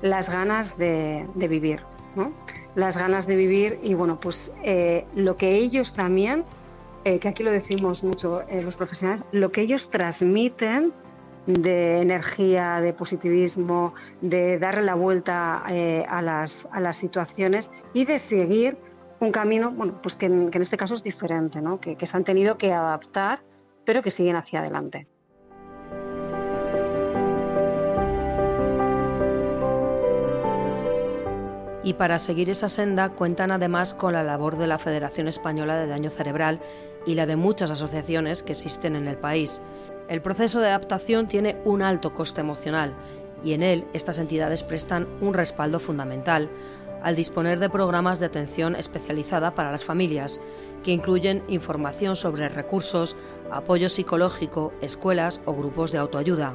las 0.03 0.29
ganas 0.29 0.77
de, 0.77 1.27
de 1.35 1.49
vivir. 1.49 1.81
¿no? 2.15 2.33
Las 2.75 2.97
ganas 2.97 3.27
de 3.27 3.37
vivir 3.37 3.79
y 3.83 3.95
bueno, 3.95 4.19
pues 4.21 4.53
eh, 4.63 5.07
lo 5.15 5.37
que 5.37 5.57
ellos 5.57 5.95
también, 5.95 6.45
eh, 7.05 7.19
que 7.19 7.29
aquí 7.29 7.43
lo 7.43 7.51
decimos 7.51 8.03
mucho 8.03 8.43
eh, 8.49 8.63
los 8.63 8.77
profesionales, 8.77 9.25
lo 9.33 9.53
que 9.53 9.61
ellos 9.61 9.91
transmiten 9.91 10.93
de 11.47 12.01
energía, 12.01 12.81
de 12.81 12.95
positivismo, 12.95 13.93
de 14.23 14.59
darle 14.59 14.83
la 14.83 14.95
vuelta 14.95 15.59
a, 15.59 16.23
las, 16.23 16.67
a 16.73 16.81
las 16.81 16.97
situaciones 16.97 17.71
y 17.93 18.07
de 18.07 18.19
seguir 18.19 18.79
un 19.21 19.31
camino, 19.31 19.71
bueno, 19.71 20.01
pues 20.01 20.15
que 20.15 20.27
en, 20.27 20.51
este 20.55 20.79
caso 20.79 20.95
es 20.95 21.03
diferente, 21.03 21.61
¿no? 21.61 21.81
que, 21.81 21.97
que 21.97 22.07
se 22.07 22.17
han 22.17 22.25
tenido 22.25 22.57
que 22.57 22.73
adaptar, 22.73 23.45
pero 23.85 24.01
que 24.01 24.11
siguen 24.11 24.37
hacia 24.37 24.61
adelante. 24.61 25.07
Y 31.85 31.93
para 31.93 32.19
seguir 32.19 32.49
esa 32.49 32.71
senda 32.71 33.11
cuentan 33.11 33.53
además 33.53 33.93
con 33.93 34.15
la 34.15 34.23
labor 34.23 34.57
de 34.57 34.67
la 34.67 34.79
Federación 34.79 35.29
Española 35.29 35.77
de 35.77 35.87
Daño 35.87 36.09
Cerebral 36.09 36.61
y 37.07 37.15
la 37.15 37.27
de 37.27 37.37
muchas 37.37 37.71
asociaciones 37.71 38.43
que 38.43 38.53
existen 38.53 38.97
en 38.97 39.07
el 39.07 39.19
país. 39.19 39.61
El 40.09 40.23
proceso 40.23 40.61
de 40.61 40.69
adaptación 40.69 41.29
tiene 41.29 41.57
un 41.67 41.83
alto 41.83 42.15
coste 42.15 42.41
emocional 42.41 42.95
y 43.45 43.53
en 43.53 43.63
él 43.63 43.85
estas 43.93 44.19
entidades 44.19 44.63
prestan 44.63 45.07
un 45.21 45.35
respaldo 45.35 45.79
fundamental 45.79 46.49
al 47.03 47.17
disponer 47.17 47.59
de 47.59 47.69
programas 47.69 48.19
de 48.19 48.27
atención 48.27 48.77
especializada 48.77 49.55
para 49.55 49.71
las 49.71 49.85
familias, 49.85 50.41
que 50.83 50.93
incluyen 50.93 51.43
información 51.49 52.17
sobre 52.17 52.49
recursos, 52.49 53.15
apoyo 53.51 53.91
psicológico, 53.91 54.73
escuelas 54.81 55.43
o 55.45 55.53
grupos 55.53 55.93
de 55.93 55.99
autoayuda. 55.99 56.55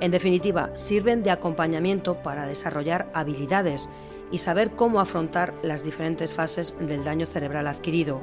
En 0.00 0.10
definitiva, 0.10 0.70
sirven 0.74 1.22
de 1.22 1.30
acompañamiento 1.30 2.16
para 2.22 2.46
desarrollar 2.46 3.10
habilidades 3.14 3.88
y 4.30 4.38
saber 4.38 4.70
cómo 4.70 5.00
afrontar 5.00 5.54
las 5.62 5.82
diferentes 5.82 6.32
fases 6.32 6.74
del 6.80 7.04
daño 7.04 7.26
cerebral 7.26 7.66
adquirido. 7.66 8.20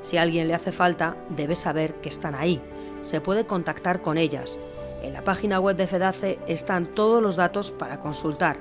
Si 0.00 0.16
a 0.16 0.22
alguien 0.22 0.48
le 0.48 0.54
hace 0.54 0.72
falta, 0.72 1.16
debe 1.28 1.54
saber 1.54 1.94
que 1.94 2.08
están 2.08 2.34
ahí. 2.34 2.60
Se 3.00 3.20
puede 3.20 3.46
contactar 3.46 4.02
con 4.02 4.18
ellas. 4.18 4.58
En 5.02 5.12
la 5.12 5.22
página 5.22 5.60
web 5.60 5.76
de 5.76 5.86
FEDACE 5.86 6.38
están 6.46 6.86
todos 6.94 7.22
los 7.22 7.36
datos 7.36 7.70
para 7.70 8.00
consultar. 8.00 8.56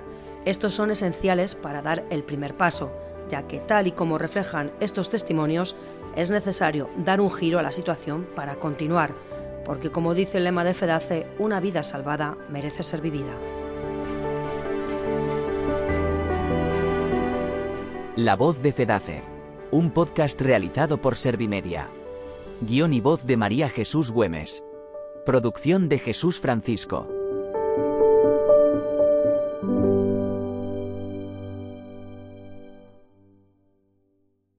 Estos 0.45 0.73
son 0.73 0.91
esenciales 0.91 1.55
para 1.55 1.81
dar 1.81 2.05
el 2.09 2.23
primer 2.23 2.55
paso, 2.55 2.91
ya 3.29 3.43
que 3.47 3.59
tal 3.59 3.87
y 3.87 3.91
como 3.91 4.17
reflejan 4.17 4.71
estos 4.79 5.09
testimonios, 5.09 5.75
es 6.15 6.31
necesario 6.31 6.89
dar 6.97 7.21
un 7.21 7.31
giro 7.31 7.59
a 7.59 7.63
la 7.63 7.71
situación 7.71 8.27
para 8.35 8.55
continuar, 8.55 9.13
porque 9.65 9.91
como 9.91 10.15
dice 10.15 10.37
el 10.37 10.45
lema 10.45 10.63
de 10.63 10.73
FEDACE, 10.73 11.27
una 11.37 11.59
vida 11.59 11.83
salvada 11.83 12.37
merece 12.49 12.83
ser 12.83 13.01
vivida. 13.01 13.58
La 18.21 18.35
voz 18.35 18.61
de 18.61 18.73
FEDACE, 18.73 19.23
un 19.71 19.91
podcast 19.91 20.41
realizado 20.41 20.99
por 20.99 21.15
Servimedia. 21.15 21.87
Guión 22.59 22.91
y 22.91 22.99
voz 22.99 23.25
de 23.25 23.37
María 23.37 23.69
Jesús 23.69 24.11
Güemes. 24.11 24.61
Producción 25.25 25.87
de 25.87 25.99
Jesús 25.99 26.37
Francisco. 26.41 27.07